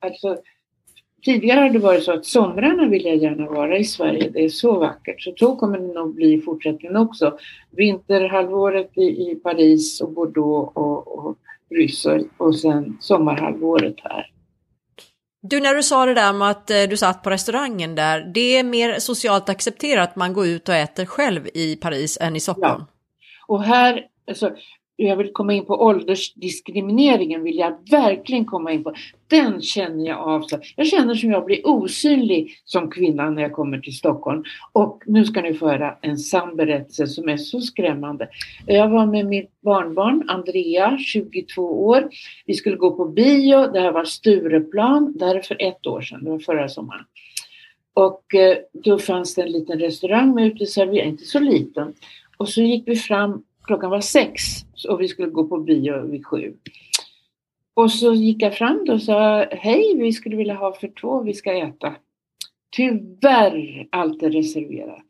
[0.00, 0.36] alltså
[1.24, 4.30] Tidigare har det varit så att somrarna vill jag gärna vara i Sverige.
[4.30, 5.22] Det är så vackert.
[5.22, 7.38] Så så kommer det nog bli i fortsättningen också.
[7.70, 11.36] Vinterhalvåret i, i Paris och Bordeaux och, och
[11.70, 14.30] Bryssel och sen sommarhalvåret här.
[15.42, 18.56] Du, när du sa det där med att eh, du satt på restaurangen där, det
[18.56, 22.40] är mer socialt accepterat att man går ut och äter själv i Paris än i
[22.40, 22.84] Stockholm?
[22.86, 22.86] Ja.
[23.46, 24.50] Och här, alltså,
[24.96, 28.94] jag vill komma in på åldersdiskrimineringen vill jag verkligen komma in på.
[29.26, 30.40] Den känner jag av.
[30.40, 30.58] Så.
[30.76, 34.44] Jag känner som jag blir osynlig som kvinna när jag kommer till Stockholm.
[34.72, 38.28] Och nu ska ni få höra en sann berättelse som är så skrämmande.
[38.66, 42.08] Jag var med mitt barnbarn Andrea, 22 år.
[42.46, 43.66] Vi skulle gå på bio.
[43.72, 45.14] Det här var Stureplan.
[45.18, 47.04] Det här är för ett år sedan, det var förra sommaren.
[47.94, 51.92] Och eh, då fanns det en liten restaurang med uteservering, inte så liten.
[52.36, 54.42] Och så gick vi fram klockan var sex
[54.88, 56.54] och vi skulle gå på bio vid sju.
[57.74, 61.34] Och så gick jag fram och sa hej, vi skulle vilja ha för två, vi
[61.34, 61.94] ska äta.
[62.76, 65.04] Tyvärr, allt är reserverat.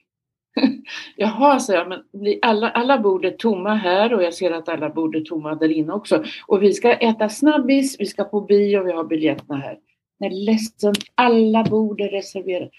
[1.16, 2.00] Jaha, sa jag, men
[2.42, 5.72] alla, alla bord är tomma här och jag ser att alla bord är tomma där
[5.72, 6.24] inne också.
[6.46, 9.78] Och vi ska äta snabbis, vi ska på bio, vi har biljetterna här.
[10.20, 12.70] Nej, ledsen, alla bord är reserverade.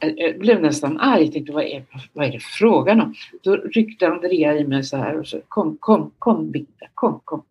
[0.00, 1.24] Jag blev nästan arg.
[1.24, 3.14] Jag tänkte, vad är, vad är det frågan om?
[3.42, 7.42] Då ryckte Andrea i mig så här och så kom, kom, kom Birgitta, kom, kom.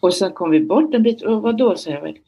[0.00, 2.18] Och sen kom vi bort en bit och vad då, sa jag.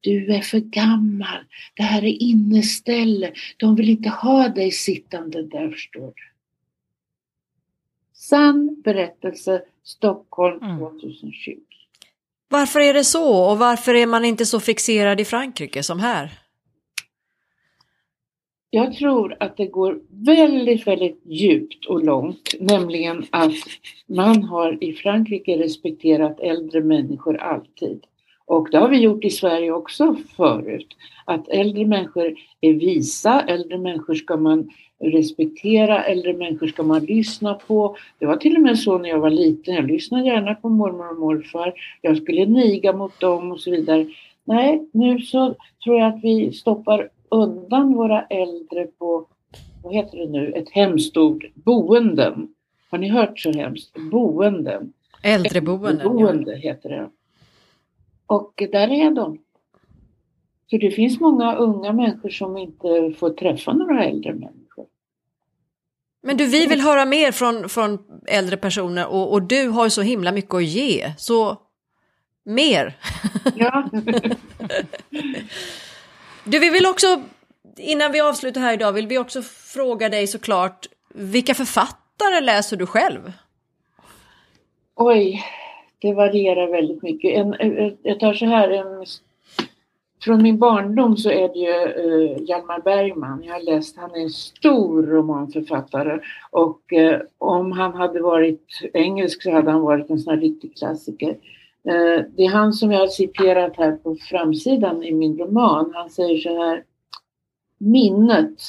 [0.00, 1.44] Du är för gammal.
[1.74, 3.32] Det här är inneställe.
[3.56, 6.22] De vill inte ha dig sittande där, förstår du.
[8.12, 11.50] Sann berättelse, Stockholm 2020.
[11.50, 11.60] Mm.
[12.48, 16.45] Varför är det så och varför är man inte så fixerad i Frankrike som här?
[18.76, 23.52] Jag tror att det går väldigt, väldigt djupt och långt, nämligen att
[24.06, 28.04] man har i Frankrike respekterat äldre människor alltid.
[28.46, 30.86] Och det har vi gjort i Sverige också förut.
[31.24, 37.54] Att äldre människor är visa, äldre människor ska man respektera, äldre människor ska man lyssna
[37.54, 37.96] på.
[38.18, 41.10] Det var till och med så när jag var liten, jag lyssnade gärna på mormor
[41.10, 41.72] och morfar,
[42.02, 44.06] jag skulle niga mot dem och så vidare.
[44.44, 45.54] Nej, nu så
[45.84, 49.26] tror jag att vi stoppar undan våra äldre på,
[49.82, 52.48] vad heter det nu, ett hemskt ord, boenden.
[52.90, 53.96] Har ni hört så hemskt?
[54.10, 54.92] Boenden.
[55.22, 56.08] Äldreboenden.
[56.08, 56.58] Boende ja.
[56.58, 57.10] heter det.
[58.26, 59.38] Och där är de.
[60.70, 64.86] Så det finns många unga människor som inte får träffa några äldre människor.
[66.22, 70.02] Men du, vi vill höra mer från, från äldre personer och, och du har så
[70.02, 71.12] himla mycket att ge.
[71.18, 71.56] Så
[72.44, 72.96] mer!
[73.56, 73.90] Ja.
[76.48, 77.06] Du, vi vill också,
[77.76, 82.86] innan vi avslutar här idag, vill vi också fråga dig såklart, vilka författare läser du
[82.86, 83.32] själv?
[84.94, 85.44] Oj,
[85.98, 87.34] det varierar väldigt mycket.
[87.34, 89.04] En, eh, eh, jag tar så här, en,
[90.24, 93.42] från min barndom så är det ju uh, Hjalmar Bergman.
[93.42, 96.20] Jag har läst, han är en stor romanförfattare
[96.50, 100.76] och uh, om han hade varit engelsk så hade han varit en sån här riktig
[100.76, 101.36] klassiker.
[101.86, 105.92] Eh, det är han som jag har citerat här på framsidan i min roman.
[105.94, 106.84] Han säger så här.
[107.78, 108.60] Minnet,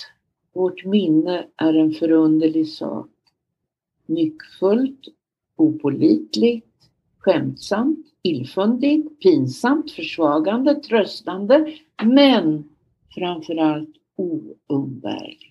[0.53, 3.09] vårt minne är en förunderlig sak.
[4.05, 4.99] Nyckfullt,
[5.55, 6.67] opolitligt,
[7.19, 12.69] skämtsamt, illfundigt, pinsamt, försvagande, tröstande, men
[13.15, 13.95] framförallt
[14.67, 15.41] oumbärligt.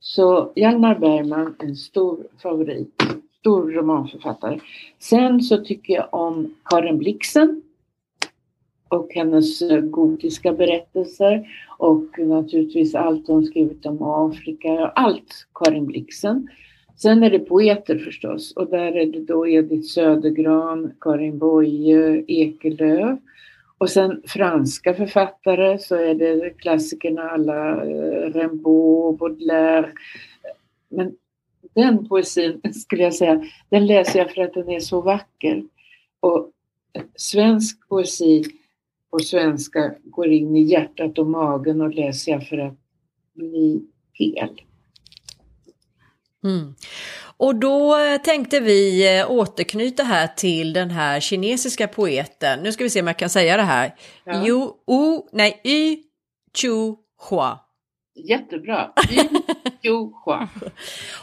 [0.00, 3.02] Så Hjalmar Bergman, en stor favorit
[3.48, 4.60] stor romanförfattare.
[4.98, 7.62] Sen så tycker jag om Karin Blixen
[8.88, 16.48] och hennes eh, gotiska berättelser och naturligtvis allt hon skrivit om Afrika, allt Karin Blixen.
[16.96, 23.18] Sen är det poeter förstås och där är det då Edith Södergran, Karin Boye, Ekelöf.
[23.78, 29.92] Och sen franska författare så är det klassikerna alla, eh, Rimbaud, Baudelaire.
[30.88, 31.14] Men
[31.74, 35.64] den poesin skulle jag säga, den läser jag för att den är så vacker.
[36.20, 36.50] Och
[37.16, 38.44] svensk poesi
[39.10, 42.74] på svenska går in i hjärtat och magen och läser jag för att
[43.34, 43.82] bli
[44.12, 44.60] hel.
[46.44, 46.74] Mm.
[47.36, 52.60] Och då tänkte vi eh, återknyta här till den här kinesiska poeten.
[52.62, 53.94] Nu ska vi se om jag kan säga det här.
[54.24, 54.46] Ja.
[54.46, 55.98] Yu, u, nej, y,
[56.56, 56.94] chu,
[57.30, 57.58] hua.
[58.18, 58.90] Jättebra.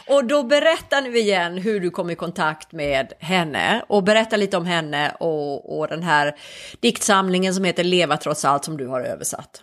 [0.08, 4.56] och då berätta nu igen hur du kom i kontakt med henne och berätta lite
[4.56, 6.36] om henne och, och den här
[6.80, 9.62] diktsamlingen som heter Leva trots allt som du har översatt.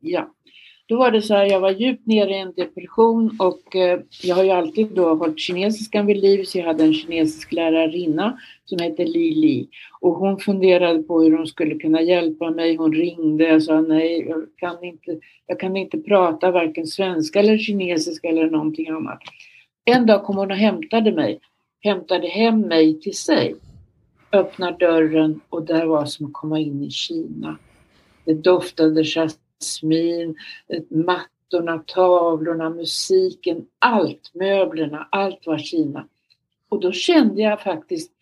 [0.00, 0.30] Ja,
[0.88, 4.36] då var det så här, jag var djupt nere i en depression och eh, jag
[4.36, 8.78] har ju alltid då hållit kinesiskan vid liv så jag hade en kinesisk lärarinna som
[8.78, 9.68] hette Li Li
[10.00, 12.76] och hon funderade på hur hon skulle kunna hjälpa mig.
[12.76, 17.58] Hon ringde och sa nej, jag kan inte, jag kan inte prata varken svenska eller
[17.58, 19.18] kinesiska eller någonting annat.
[19.84, 21.40] En dag kom hon och hämtade mig,
[21.80, 23.54] hämtade hem mig till sig,
[24.32, 27.58] öppnade dörren och där var som att komma in i Kina.
[28.24, 29.47] Det doftade jasmin,
[30.88, 36.08] mattorna, tavlorna, musiken, allt, möblerna, allt var Kina.
[36.68, 38.12] Och då kände jag faktiskt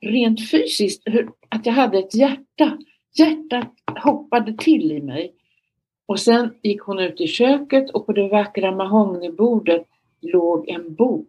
[0.00, 2.78] rent fysiskt hur, att jag hade ett hjärta.
[3.14, 3.72] Hjärtat
[4.04, 5.34] hoppade till i mig.
[6.06, 9.86] Och sen gick hon ut i köket och på det vackra mahognybordet
[10.20, 11.28] låg en bok.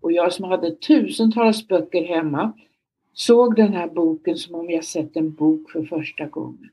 [0.00, 2.52] Och jag som hade tusentals böcker hemma
[3.12, 6.70] såg den här boken som om jag sett en bok för första gången.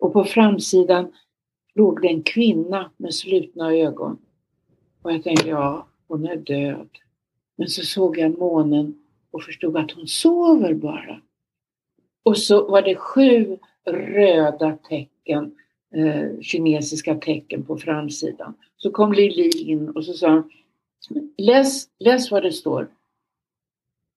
[0.00, 1.12] Och på framsidan
[1.74, 4.18] låg det en kvinna med slutna ögon.
[5.02, 6.88] Och jag tänkte, ja, hon är död.
[7.56, 8.94] Men så såg jag månen
[9.30, 11.20] och förstod att hon sover bara.
[12.22, 15.54] Och så var det sju röda tecken,
[15.94, 18.54] eh, kinesiska tecken på framsidan.
[18.76, 20.50] Så kom Lili in och så sa hon,
[21.38, 22.88] läs, läs vad det står.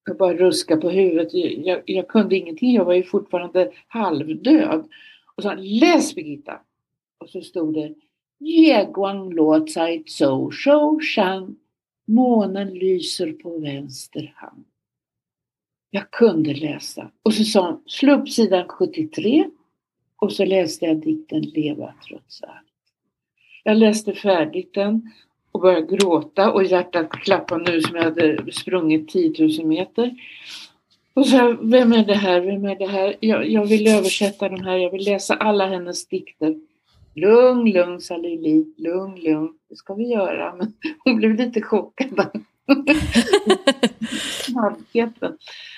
[0.05, 1.33] Jag bara ruskade på huvudet.
[1.65, 4.87] Jag, jag kunde ingenting, jag var ju fortfarande halvdöd.
[5.35, 6.61] Och sa, läs Birgitta!
[7.17, 7.95] Och så stod det
[8.39, 11.55] Jeguang guang luo cai zhou shou shan
[12.05, 14.65] Månen lyser på vänster hand.
[15.89, 17.11] Jag kunde läsa.
[17.23, 19.49] Och så sa hon, slå upp sidan 73
[20.15, 22.67] och så läste jag dikten Leva trots allt.
[23.63, 25.11] Jag läste färdigt den
[25.51, 30.15] och började gråta och hjärtat klappade nu som jag hade sprungit 10 000 meter.
[31.15, 33.15] Och så vem är det här, vem är det här?
[33.19, 36.55] Jag, jag vill översätta de här, jag vill läsa alla hennes dikter.
[37.15, 38.73] Lugn, lugn, sa Lili.
[38.77, 39.53] Lugn, lugn.
[39.69, 40.55] Det ska vi göra.
[40.55, 40.73] Men
[41.03, 42.31] hon blev lite chockad.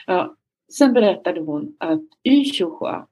[0.07, 0.35] Ja.
[0.71, 3.07] Sen berättade hon att Yu Shuhua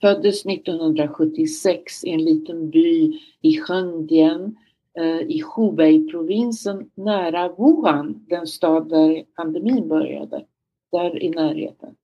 [0.00, 4.56] föddes 1976 i en liten by i Shengdian
[4.98, 10.44] eh, i Hubei-provinsen nära Wuhan, den stad där pandemin började,
[10.92, 11.94] där i närheten.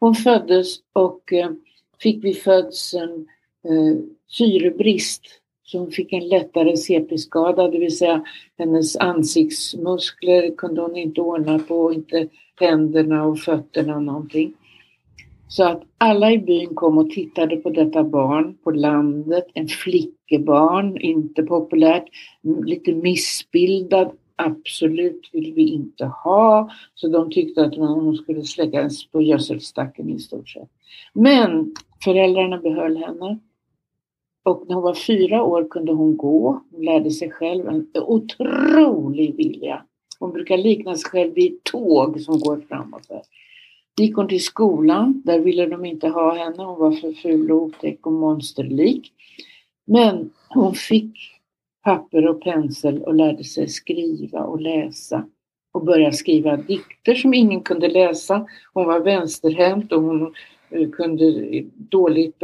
[0.00, 1.50] Hon föddes och eh,
[2.02, 3.26] fick vid födseln
[3.64, 3.98] eh,
[4.28, 8.24] syrebrist så hon fick en lättare CP-skada, det vill säga
[8.58, 12.28] hennes ansiktsmuskler kunde hon inte ordna på, inte
[12.60, 14.54] händerna och fötterna och någonting.
[15.48, 20.98] Så att alla i byn kom och tittade på detta barn på landet, en flickebarn,
[20.98, 22.04] inte populärt,
[22.64, 26.70] lite missbildad, absolut vill vi inte ha.
[26.94, 30.68] Så de tyckte att hon skulle släckas på gödselstacken i stort sett.
[31.12, 31.74] Men
[32.04, 33.38] föräldrarna behöll henne.
[34.42, 36.62] Och när hon var fyra år kunde hon gå.
[36.70, 39.82] Hon lärde sig själv en otrolig vilja.
[40.18, 43.08] Hon brukar likna sig själv vid ett tåg som går framåt.
[43.08, 43.22] Där.
[43.96, 46.64] Gick hon till skolan, där ville de inte ha henne.
[46.64, 49.12] Hon var för ful och otäck och monsterlik.
[49.84, 51.18] Men hon fick
[51.84, 55.26] papper och pensel och lärde sig skriva och läsa
[55.72, 58.46] och började skriva dikter som ingen kunde läsa.
[58.72, 60.34] Hon var vänsterhänt och hon
[60.70, 61.24] eh, kunde
[61.74, 62.38] dåligt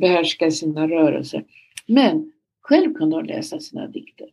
[0.00, 1.44] behärska sina rörelser.
[1.86, 4.28] Men själv kunde hon läsa sina dikter.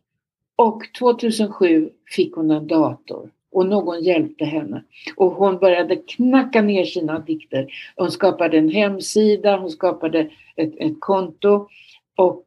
[0.56, 4.84] Och 2007 fick hon en dator och någon hjälpte henne.
[5.16, 7.66] Och hon började knacka ner sina dikter.
[7.96, 11.68] Hon skapade en hemsida, hon skapade ett, ett konto
[12.16, 12.46] och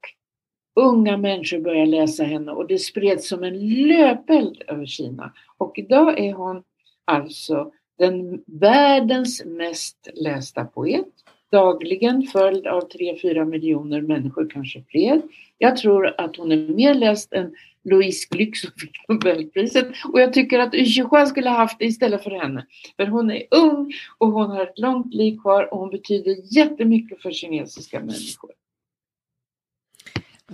[0.76, 5.34] unga människor började läsa henne och det spreds som en löpeld över Kina.
[5.58, 6.64] Och idag är hon
[7.06, 11.06] alltså den världens mest lästa poet
[11.52, 15.22] dagligen följd av 3-4 miljoner människor, kanske fler.
[15.58, 20.34] Jag tror att hon är mer läst än Louise Glück som fick Nobelpriset och jag
[20.34, 22.66] tycker att Yshua skulle ha haft det istället för henne.
[22.98, 27.22] För hon är ung och hon har ett långt liv kvar och hon betyder jättemycket
[27.22, 28.52] för kinesiska människor.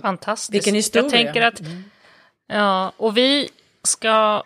[0.00, 0.54] Fantastiskt.
[0.54, 1.02] Vilken historia.
[1.04, 1.84] Jag tänker att, mm.
[2.46, 3.48] ja, och vi
[3.82, 4.42] ska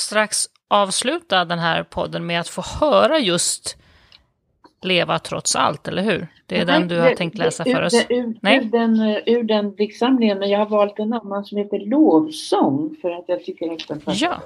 [0.00, 3.76] strax avsluta den här podden med att få höra just
[4.84, 6.28] leva trots allt, eller hur?
[6.46, 7.94] Det är Nej, den du har tänkt läsa för oss?
[8.08, 8.58] Ur, Nej?
[8.58, 12.96] Ur, den, eh, ur den diktsamlingen, men jag har valt en annan som heter Lovsång
[13.02, 14.40] för att jag tycker att den Ja,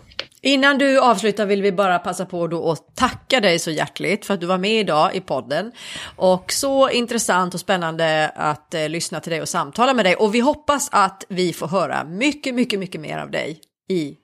[0.45, 4.35] Innan du avslutar vill vi bara passa på då att tacka dig så hjärtligt för
[4.35, 5.73] att du var med idag i podden.
[6.17, 10.15] Och så intressant och spännande att eh, lyssna till dig och samtala med dig.
[10.15, 14.17] Och vi hoppas att vi får höra mycket, mycket, mycket mer av dig i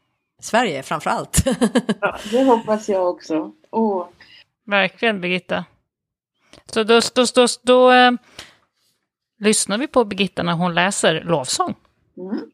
[0.43, 1.45] Sverige framför allt.
[2.01, 3.53] ja, det hoppas jag också.
[3.71, 4.07] Åh.
[4.67, 5.65] Verkligen Birgitta.
[6.73, 8.13] Så då, då, då, då eh,
[9.39, 11.75] lyssnar vi på Birgitta när hon läser lovsång.
[12.17, 12.51] Mm.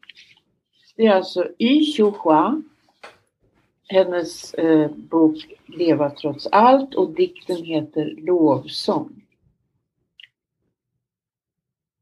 [0.95, 2.61] Det är alltså Y Hua,
[3.87, 9.21] hennes eh, bok Leva trots allt och dikten heter Lovsång.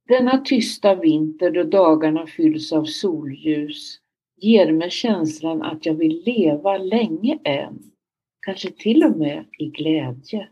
[0.07, 3.99] Denna tysta vinter då dagarna fylls av solljus
[4.35, 7.79] ger mig känslan att jag vill leva länge än,
[8.45, 10.47] kanske till och med i glädje.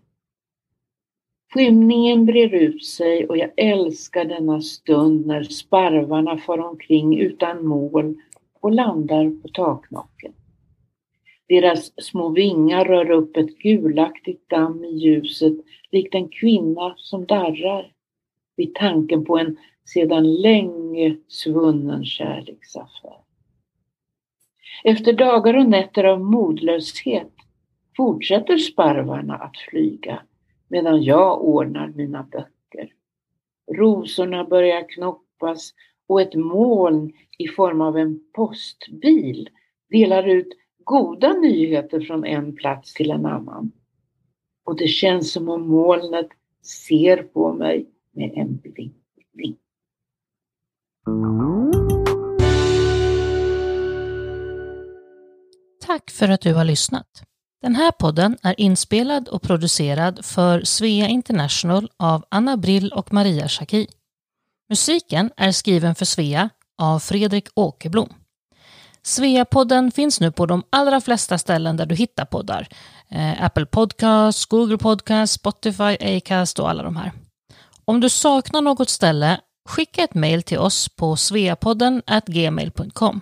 [1.53, 8.15] Skymningen brer ut sig och jag älskar denna stund när sparvarna far omkring utan mål
[8.59, 10.33] och landar på taknocken.
[11.47, 15.53] Deras små vingar rör upp ett gulaktigt damm i ljuset
[15.91, 17.91] likt en kvinna som darrar
[18.55, 23.17] vid tanken på en sedan länge svunnen kärleksaffär.
[24.83, 27.33] Efter dagar och nätter av modlöshet
[27.97, 30.21] fortsätter sparvarna att flyga
[30.71, 32.93] medan jag ordnar mina böcker.
[33.71, 35.73] Rosorna börjar knoppas
[36.07, 39.49] och ett moln i form av en postbil
[39.89, 40.47] delar ut
[40.83, 43.71] goda nyheter från en plats till en annan.
[44.63, 46.29] Och det känns som om molnet
[46.85, 49.57] ser på mig med en blinkning.
[55.85, 57.30] Tack för att du har lyssnat.
[57.61, 63.47] Den här podden är inspelad och producerad för Svea International av Anna Brill och Maria
[63.47, 63.87] Schacki.
[64.69, 66.49] Musiken är skriven för Svea
[66.81, 68.13] av Fredrik Åkerblom.
[69.03, 72.67] Svea-podden finns nu på de allra flesta ställen där du hittar poddar.
[73.09, 77.11] Eh, Apple Podcasts, Google Podcasts, Spotify, Acast och alla de här.
[77.85, 79.39] Om du saknar något ställe,
[79.69, 83.21] skicka ett mejl till oss på sveapodden gmail.com.